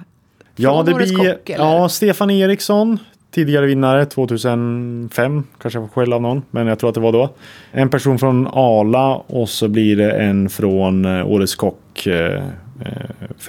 Ja, 0.58 0.84
det 0.84 0.94
blir 0.94 1.16
kock? 1.16 1.50
Ja, 1.50 1.90
Stefan 1.90 2.30
Eriksson, 2.30 3.00
tidigare 3.32 3.66
vinnare 3.66 4.06
2005. 4.06 5.44
Kanske 5.62 5.80
jag 5.80 5.90
får 5.90 6.02
skäll 6.02 6.14
av 6.14 6.22
någon, 6.22 6.42
men 6.52 6.68
jag 6.68 6.80
tror 6.80 6.90
att 6.90 6.96
det 6.96 7.02
var 7.02 7.12
då. 7.12 7.30
En 7.72 7.90
person 7.90 8.20
från 8.20 8.48
Ala 8.52 9.16
och 9.16 9.50
så 9.50 9.68
blir 9.68 9.96
det 9.96 10.12
en 10.12 10.50
från 10.50 11.06
eh, 11.06 11.28
Årets 11.28 11.56
Kock 11.56 12.08
eh, 12.08 12.44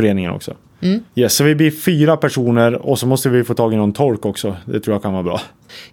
eh, 0.00 0.34
också. 0.34 0.54
Yes, 1.14 1.34
så 1.34 1.44
vi 1.44 1.54
blir 1.54 1.70
fyra 1.70 2.16
personer 2.16 2.74
och 2.74 2.98
så 2.98 3.06
måste 3.06 3.28
vi 3.28 3.44
få 3.44 3.54
tag 3.54 3.72
i 3.72 3.76
någon 3.76 3.92
tolk 3.92 4.26
också. 4.26 4.56
Det 4.64 4.80
tror 4.80 4.94
jag 4.94 5.02
kan 5.02 5.12
vara 5.12 5.22
bra. 5.22 5.40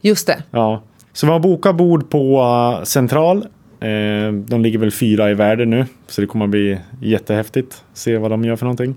Just 0.01 0.28
det. 0.28 0.43
Ja, 0.51 0.84
så 1.13 1.25
vi 1.25 1.32
har 1.32 1.39
bokat 1.39 1.75
bord 1.75 2.10
på 2.10 2.41
uh, 2.41 2.84
Central. 2.84 3.38
Eh, 3.80 4.34
de 4.34 4.62
ligger 4.62 4.80
väl 4.80 4.91
fyra 4.91 5.32
i 5.32 5.34
världen 5.34 5.69
nu, 5.69 5.86
så 6.08 6.21
det 6.21 6.28
kommer 6.28 6.45
att 6.45 6.51
bli 6.51 6.80
jättehäftigt. 7.01 7.84
Se 7.93 8.17
vad 8.17 8.32
de 8.32 8.45
gör 8.45 8.56
för 8.56 8.65
någonting. 8.65 8.95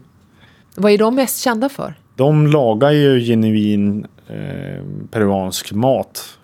Vad 0.75 0.93
är 0.93 0.99
de 0.99 1.15
mest 1.15 1.39
kända 1.39 1.69
för? 1.69 1.95
De 2.19 2.47
lagar 2.47 2.91
ju 2.91 3.21
genuin 3.21 4.07
eh, 4.29 4.85
peruansk 5.11 5.73
mat. 5.73 6.39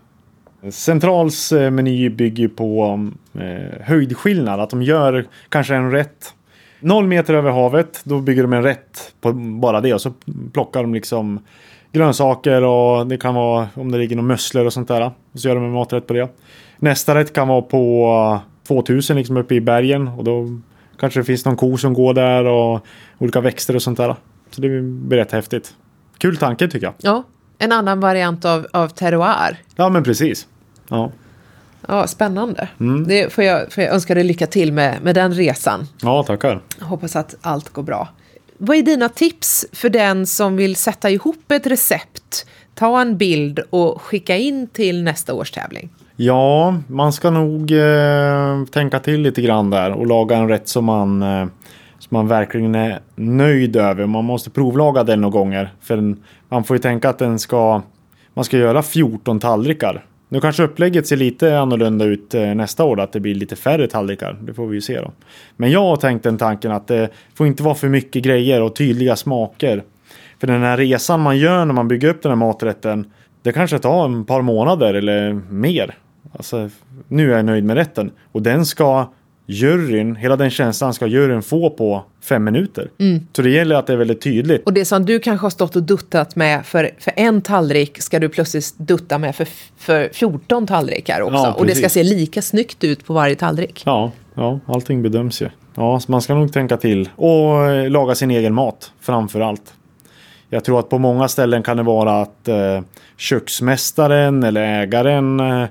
Centrals 0.70 1.52
eh, 1.52 1.70
meny 1.70 2.10
bygger 2.10 2.48
på 2.48 3.00
eh, 3.34 3.82
höjdskillnad. 3.82 4.60
Att 4.60 4.70
de 4.70 4.82
gör 4.82 5.26
kanske 5.48 5.74
en 5.74 5.90
rätt 5.90 6.34
noll 6.80 7.06
meter 7.06 7.34
över 7.34 7.50
havet. 7.50 8.00
Då 8.04 8.20
bygger 8.20 8.42
de 8.42 8.52
en 8.52 8.62
rätt 8.62 9.14
på 9.20 9.32
bara 9.32 9.80
det. 9.80 9.94
Och 9.94 10.00
så 10.00 10.12
plockar 10.52 10.82
de 10.82 10.94
liksom 10.94 11.40
grönsaker 11.92 12.62
och 12.62 13.06
det 13.06 13.16
kan 13.16 13.34
vara 13.34 13.68
om 13.74 13.92
det 13.92 13.98
ligger 13.98 14.16
några 14.16 14.28
musslor 14.28 14.66
och 14.66 14.72
sånt 14.72 14.88
där. 14.88 15.12
Och 15.32 15.40
så 15.40 15.48
gör 15.48 15.54
de 15.54 15.64
en 15.64 15.72
maträtt 15.72 16.06
på 16.06 16.14
det. 16.14 16.28
Nästa 16.78 17.14
rätt 17.14 17.32
kan 17.32 17.48
vara 17.48 17.62
på 17.62 18.06
eh, 18.34 18.66
2000 18.68 19.16
liksom 19.16 19.36
uppe 19.36 19.54
i 19.54 19.60
bergen. 19.60 20.08
Och 20.08 20.24
då 20.24 20.60
kanske 20.98 21.20
det 21.20 21.24
finns 21.24 21.44
någon 21.44 21.56
ko 21.56 21.76
som 21.76 21.94
går 21.94 22.14
där 22.14 22.44
och 22.44 22.86
olika 23.18 23.40
växter 23.40 23.76
och 23.76 23.82
sånt 23.82 23.98
där. 23.98 24.16
Så 24.54 24.60
det 24.60 24.68
blir 24.82 25.16
rätt 25.18 25.32
häftigt. 25.32 25.74
Kul 26.18 26.36
tanke 26.36 26.68
tycker 26.68 26.86
jag. 26.86 26.94
Ja, 26.98 27.22
en 27.58 27.72
annan 27.72 28.00
variant 28.00 28.44
av, 28.44 28.66
av 28.72 28.88
terroir. 28.88 29.58
Ja 29.76 29.88
men 29.88 30.04
precis. 30.04 30.46
Ja, 30.88 31.12
Ja, 31.88 32.06
spännande. 32.06 32.68
Mm. 32.80 33.08
Det 33.08 33.32
får 33.32 33.44
jag, 33.44 33.72
får 33.72 33.84
jag 33.84 33.94
önska 33.94 34.14
dig 34.14 34.24
lycka 34.24 34.46
till 34.46 34.72
med, 34.72 35.02
med 35.02 35.14
den 35.14 35.34
resan. 35.34 35.86
ja 36.02 36.22
tackar. 36.22 36.60
Hoppas 36.80 37.16
att 37.16 37.34
allt 37.40 37.68
går 37.68 37.82
bra. 37.82 38.08
Vad 38.58 38.76
är 38.76 38.82
dina 38.82 39.08
tips 39.08 39.66
för 39.72 39.88
den 39.88 40.26
som 40.26 40.56
vill 40.56 40.76
sätta 40.76 41.10
ihop 41.10 41.52
ett 41.52 41.66
recept, 41.66 42.46
ta 42.74 43.00
en 43.00 43.16
bild 43.16 43.60
och 43.70 44.02
skicka 44.02 44.36
in 44.36 44.66
till 44.68 45.02
nästa 45.02 45.34
års 45.34 45.50
tävling? 45.50 45.88
Ja, 46.16 46.76
man 46.86 47.12
ska 47.12 47.30
nog 47.30 47.70
eh, 47.72 48.64
tänka 48.70 49.00
till 49.00 49.20
lite 49.20 49.42
grann 49.42 49.70
där 49.70 49.90
och 49.90 50.06
laga 50.06 50.36
en 50.36 50.48
rätt 50.48 50.68
som 50.68 50.84
man, 50.84 51.22
eh, 51.22 51.46
man 52.14 52.28
verkligen 52.28 52.74
är 52.74 53.00
nöjd 53.14 53.76
över. 53.76 54.06
Man 54.06 54.24
måste 54.24 54.50
provlaga 54.50 55.04
den 55.04 55.20
några 55.20 55.32
gånger. 55.32 55.72
För 55.80 56.14
man 56.48 56.64
får 56.64 56.76
ju 56.76 56.80
tänka 56.80 57.08
att 57.08 57.18
den 57.18 57.38
ska, 57.38 57.82
man 58.34 58.44
ska 58.44 58.56
göra 58.56 58.82
14 58.82 59.40
tallrikar. 59.40 60.04
Nu 60.28 60.40
kanske 60.40 60.62
upplägget 60.62 61.06
ser 61.06 61.16
lite 61.16 61.58
annorlunda 61.58 62.04
ut 62.04 62.34
eh, 62.34 62.54
nästa 62.54 62.84
år, 62.84 63.00
att 63.00 63.12
det 63.12 63.20
blir 63.20 63.34
lite 63.34 63.56
färre 63.56 63.86
tallrikar. 63.86 64.36
Det 64.42 64.54
får 64.54 64.66
vi 64.66 64.74
ju 64.74 64.80
se 64.80 65.00
då. 65.00 65.10
Men 65.56 65.70
jag 65.70 65.80
har 65.80 65.96
tänkt 65.96 66.22
den 66.22 66.38
tanken 66.38 66.72
att 66.72 66.86
det 66.86 67.08
får 67.34 67.46
inte 67.46 67.62
vara 67.62 67.74
för 67.74 67.88
mycket 67.88 68.22
grejer 68.22 68.62
och 68.62 68.76
tydliga 68.76 69.16
smaker. 69.16 69.82
För 70.40 70.46
den 70.46 70.62
här 70.62 70.76
resan 70.76 71.20
man 71.20 71.38
gör 71.38 71.64
när 71.64 71.74
man 71.74 71.88
bygger 71.88 72.08
upp 72.08 72.22
den 72.22 72.30
här 72.30 72.36
maträtten, 72.36 73.10
det 73.42 73.52
kanske 73.52 73.78
tar 73.78 74.20
ett 74.20 74.26
par 74.26 74.42
månader 74.42 74.94
eller 74.94 75.32
mer. 75.50 75.94
Alltså, 76.32 76.70
nu 77.08 77.32
är 77.32 77.36
jag 77.36 77.44
nöjd 77.44 77.64
med 77.64 77.76
rätten. 77.76 78.10
Och 78.32 78.42
den 78.42 78.66
ska 78.66 79.06
juryn, 79.46 80.16
hela 80.16 80.36
den 80.36 80.50
känslan 80.50 80.94
ska 80.94 81.06
juryn 81.06 81.42
få 81.42 81.70
på 81.70 82.04
fem 82.22 82.44
minuter. 82.44 82.90
Så 83.36 83.42
det 83.42 83.50
gäller 83.50 83.74
att 83.74 83.86
det 83.86 83.92
är 83.92 83.96
väldigt 83.96 84.20
tydligt. 84.20 84.66
Och 84.66 84.72
det 84.72 84.84
som 84.84 85.06
du 85.06 85.18
kanske 85.18 85.44
har 85.44 85.50
stått 85.50 85.76
och 85.76 85.82
duttat 85.82 86.36
med 86.36 86.66
för, 86.66 86.90
för 86.98 87.12
en 87.16 87.42
tallrik 87.42 88.02
ska 88.02 88.18
du 88.18 88.28
plötsligt 88.28 88.74
dutta 88.78 89.18
med 89.18 89.36
för, 89.36 89.48
för 89.76 90.08
14 90.12 90.66
tallrikar 90.66 91.20
också. 91.20 91.36
Ja, 91.36 91.52
och 91.52 91.66
det 91.66 91.74
ska 91.74 91.88
se 91.88 92.02
lika 92.02 92.42
snyggt 92.42 92.84
ut 92.84 93.06
på 93.06 93.12
varje 93.12 93.34
tallrik. 93.34 93.82
Ja, 93.86 94.12
ja, 94.34 94.60
allting 94.66 95.02
bedöms 95.02 95.42
ju. 95.42 95.48
Ja, 95.74 96.00
så 96.00 96.12
man 96.12 96.22
ska 96.22 96.34
nog 96.34 96.52
tänka 96.52 96.76
till. 96.76 97.08
Och 97.16 97.66
eh, 97.70 97.90
laga 97.90 98.14
sin 98.14 98.30
egen 98.30 98.54
mat 98.54 98.92
framför 99.00 99.40
allt. 99.40 99.74
Jag 100.48 100.64
tror 100.64 100.78
att 100.78 100.88
på 100.88 100.98
många 100.98 101.28
ställen 101.28 101.62
kan 101.62 101.76
det 101.76 101.82
vara 101.82 102.22
att 102.22 102.48
eh, 102.48 102.80
köksmästaren 103.16 104.42
eller 104.42 104.62
ägaren 104.62 105.40
eh, 105.40 105.66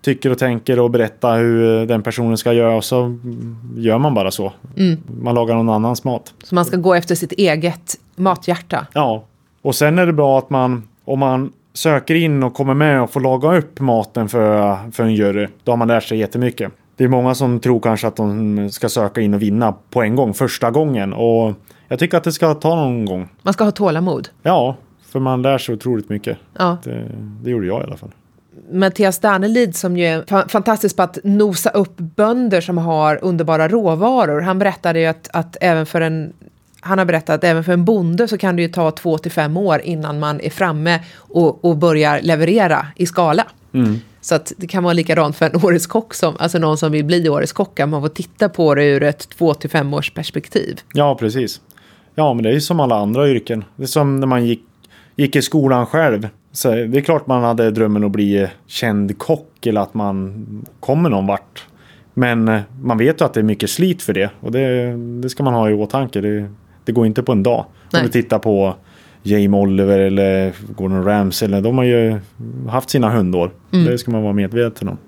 tycker 0.00 0.30
och 0.30 0.38
tänker 0.38 0.78
och 0.78 0.90
berättar 0.90 1.38
hur 1.38 1.86
den 1.86 2.02
personen 2.02 2.38
ska 2.38 2.52
göra 2.52 2.76
och 2.76 2.84
så 2.84 3.00
mm, 3.02 3.56
gör 3.76 3.98
man 3.98 4.14
bara 4.14 4.30
så. 4.30 4.52
Man 5.22 5.34
lagar 5.34 5.54
någon 5.54 5.68
annans 5.68 6.04
mat. 6.04 6.34
Så 6.44 6.54
man 6.54 6.64
ska 6.64 6.76
gå 6.76 6.94
efter 6.94 7.14
sitt 7.14 7.32
eget 7.32 7.94
mathjärta. 8.16 8.86
Ja, 8.92 9.24
och 9.62 9.74
sen 9.74 9.98
är 9.98 10.06
det 10.06 10.12
bra 10.12 10.38
att 10.38 10.50
man 10.50 10.88
om 11.04 11.18
man 11.18 11.52
söker 11.74 12.14
in 12.14 12.42
och 12.42 12.54
kommer 12.54 12.74
med 12.74 13.02
och 13.02 13.10
får 13.10 13.20
laga 13.20 13.58
upp 13.58 13.80
maten 13.80 14.28
för, 14.28 14.76
för 14.92 15.02
en 15.02 15.14
jury, 15.14 15.46
då 15.64 15.72
har 15.72 15.76
man 15.76 15.88
lärt 15.88 16.04
sig 16.04 16.18
jättemycket. 16.18 16.72
Det 16.96 17.04
är 17.04 17.08
många 17.08 17.34
som 17.34 17.60
tror 17.60 17.80
kanske 17.80 18.06
att 18.06 18.16
de 18.16 18.70
ska 18.70 18.88
söka 18.88 19.20
in 19.20 19.34
och 19.34 19.42
vinna 19.42 19.74
på 19.90 20.02
en 20.02 20.16
gång, 20.16 20.34
första 20.34 20.70
gången. 20.70 21.12
Och 21.12 21.54
jag 21.88 21.98
tycker 21.98 22.16
att 22.16 22.24
det 22.24 22.32
ska 22.32 22.54
ta 22.54 22.76
någon 22.76 23.04
gång. 23.04 23.28
Man 23.42 23.54
ska 23.54 23.64
ha 23.64 23.70
tålamod. 23.70 24.28
Ja, 24.42 24.76
för 25.08 25.20
man 25.20 25.42
lär 25.42 25.58
sig 25.58 25.74
otroligt 25.74 26.08
mycket. 26.08 26.38
Ja. 26.58 26.78
Det, 26.84 27.08
det 27.42 27.50
gjorde 27.50 27.66
jag 27.66 27.80
i 27.80 27.84
alla 27.84 27.96
fall. 27.96 28.10
Mattias 28.72 29.18
Danelid 29.18 29.76
som 29.76 29.96
ju 29.96 30.06
är 30.06 30.24
fa 30.28 30.48
fantastisk 30.48 30.96
på 30.96 31.02
att 31.02 31.18
nosa 31.24 31.70
upp 31.70 31.96
bönder 31.96 32.60
som 32.60 32.78
har 32.78 33.24
underbara 33.24 33.68
råvaror. 33.68 34.40
Han 34.40 34.58
berättade 34.58 35.00
ju 35.00 35.06
att, 35.06 35.28
att 35.32 35.56
även 35.60 35.86
för 35.86 36.00
en 36.00 36.32
han 36.80 36.98
har 36.98 37.04
berättat 37.04 37.34
att 37.34 37.44
även 37.44 37.64
för 37.64 37.72
en 37.72 37.84
bonde 37.84 38.28
så 38.28 38.38
kan 38.38 38.56
det 38.56 38.62
ju 38.62 38.68
ta 38.68 38.90
två 38.90 39.18
till 39.18 39.32
fem 39.32 39.56
år 39.56 39.80
innan 39.80 40.18
man 40.18 40.40
är 40.40 40.50
framme 40.50 41.00
och, 41.16 41.64
och 41.64 41.76
börjar 41.76 42.20
leverera 42.22 42.86
i 42.96 43.06
skala. 43.06 43.46
Mm. 43.72 44.00
Så 44.20 44.34
att 44.34 44.52
det 44.56 44.66
kan 44.66 44.82
vara 44.82 44.92
likadant 44.92 45.36
för 45.36 45.46
en 45.46 45.64
årets 45.64 45.86
kock, 45.86 46.14
som, 46.14 46.34
alltså 46.38 46.58
någon 46.58 46.78
som 46.78 46.92
vill 46.92 47.04
bli 47.04 47.28
årets 47.28 47.52
kock, 47.52 47.78
man 47.78 48.02
får 48.02 48.08
titta 48.08 48.48
på 48.48 48.74
det 48.74 48.84
ur 48.84 49.02
ett 49.02 49.28
två 49.28 49.54
till 49.54 49.70
fem 49.70 49.94
års 49.94 50.10
perspektiv. 50.10 50.80
Ja, 50.92 51.16
precis. 51.20 51.60
Ja, 52.14 52.34
men 52.34 52.42
det 52.42 52.48
är 52.48 52.54
ju 52.54 52.60
som 52.60 52.80
alla 52.80 52.96
andra 52.96 53.28
yrken. 53.28 53.64
Det 53.76 53.82
är 53.82 53.86
som 53.86 54.20
när 54.20 54.26
man 54.26 54.46
gick, 54.46 54.62
gick 55.16 55.36
i 55.36 55.42
skolan 55.42 55.86
själv. 55.86 56.28
Så 56.52 56.70
det 56.70 56.98
är 56.98 57.00
klart 57.00 57.26
man 57.26 57.44
hade 57.44 57.70
drömmen 57.70 58.04
att 58.04 58.10
bli 58.10 58.48
känd 58.66 59.18
kock 59.18 59.66
eller 59.66 59.80
att 59.80 59.94
man 59.94 60.46
kommer 60.80 61.10
någon 61.10 61.26
vart. 61.26 61.66
Men 62.14 62.48
eh, 62.48 62.60
man 62.82 62.98
vet 62.98 63.20
ju 63.20 63.24
att 63.24 63.34
det 63.34 63.40
är 63.40 63.44
mycket 63.44 63.70
slit 63.70 64.02
för 64.02 64.12
det 64.12 64.30
och 64.40 64.52
det, 64.52 64.96
det 65.22 65.28
ska 65.28 65.42
man 65.42 65.54
ha 65.54 65.70
i 65.70 65.74
åtanke. 65.74 66.20
Det, 66.20 66.50
det 66.84 66.92
går 66.92 67.06
inte 67.06 67.22
på 67.22 67.32
en 67.32 67.42
dag. 67.42 67.64
Nej. 67.90 68.00
Om 68.00 68.06
du 68.06 68.12
tittar 68.12 68.38
på 68.38 68.74
Jamie 69.22 69.60
Oliver 69.60 69.98
eller 69.98 70.52
Gordon 70.76 71.04
Ramsay. 71.04 71.48
De 71.48 71.78
har 71.78 71.84
ju 71.84 72.20
haft 72.68 72.90
sina 72.90 73.10
hundår. 73.10 73.50
Mm. 73.72 73.86
Det 73.86 73.98
ska 73.98 74.10
man 74.10 74.22
vara 74.22 74.32
medveten 74.32 74.88
om. 74.88 74.98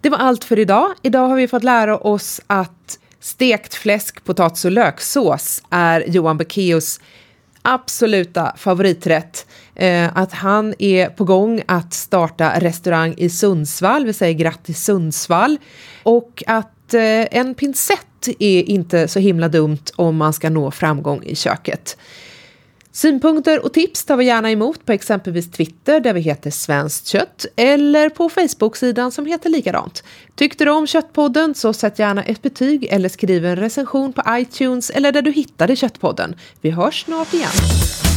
Det 0.00 0.10
var 0.10 0.18
allt 0.18 0.44
för 0.44 0.58
idag. 0.58 0.88
Idag 1.02 1.28
har 1.28 1.36
vi 1.36 1.48
fått 1.48 1.64
lära 1.64 1.98
oss 1.98 2.40
att 2.46 2.98
stekt 3.20 3.74
fläsk, 3.74 4.24
potatis 4.24 4.64
och 4.64 4.70
löksås 4.70 5.62
är 5.70 6.04
Johan 6.08 6.36
Beckeus 6.36 7.00
absoluta 7.62 8.52
favoriträtt. 8.56 9.46
Eh, 9.80 10.10
att 10.14 10.32
han 10.32 10.74
är 10.78 11.08
på 11.08 11.24
gång 11.24 11.62
att 11.66 11.94
starta 11.94 12.60
restaurang 12.60 13.14
i 13.16 13.30
Sundsvall, 13.30 14.06
vi 14.06 14.12
säger 14.12 14.34
grattis 14.34 14.84
Sundsvall. 14.84 15.58
Och 16.02 16.42
att 16.46 16.94
eh, 16.94 17.00
en 17.38 17.54
pincett 17.54 18.28
är 18.38 18.62
inte 18.62 19.08
så 19.08 19.18
himla 19.18 19.48
dumt 19.48 19.84
om 19.96 20.16
man 20.16 20.32
ska 20.32 20.50
nå 20.50 20.70
framgång 20.70 21.22
i 21.22 21.36
köket. 21.36 21.96
Synpunkter 22.92 23.64
och 23.64 23.72
tips 23.72 24.04
tar 24.04 24.16
vi 24.16 24.24
gärna 24.24 24.50
emot 24.50 24.86
på 24.86 24.92
exempelvis 24.92 25.50
Twitter 25.50 26.00
där 26.00 26.12
vi 26.12 26.20
heter 26.20 26.50
Svenskt 26.50 27.06
kött 27.06 27.46
eller 27.56 28.08
på 28.08 28.28
Facebook-sidan 28.28 29.12
som 29.12 29.26
heter 29.26 29.50
likadant. 29.50 30.04
Tyckte 30.34 30.64
du 30.64 30.70
om 30.70 30.86
Köttpodden 30.86 31.54
så 31.54 31.72
sätt 31.72 31.98
gärna 31.98 32.22
ett 32.22 32.42
betyg 32.42 32.88
eller 32.90 33.08
skriv 33.08 33.44
en 33.44 33.56
recension 33.56 34.12
på 34.12 34.22
iTunes 34.28 34.90
eller 34.90 35.12
där 35.12 35.22
du 35.22 35.32
hittade 35.32 35.76
Köttpodden. 35.76 36.34
Vi 36.60 36.70
hörs 36.70 37.04
snart 37.04 37.34
igen. 37.34 38.09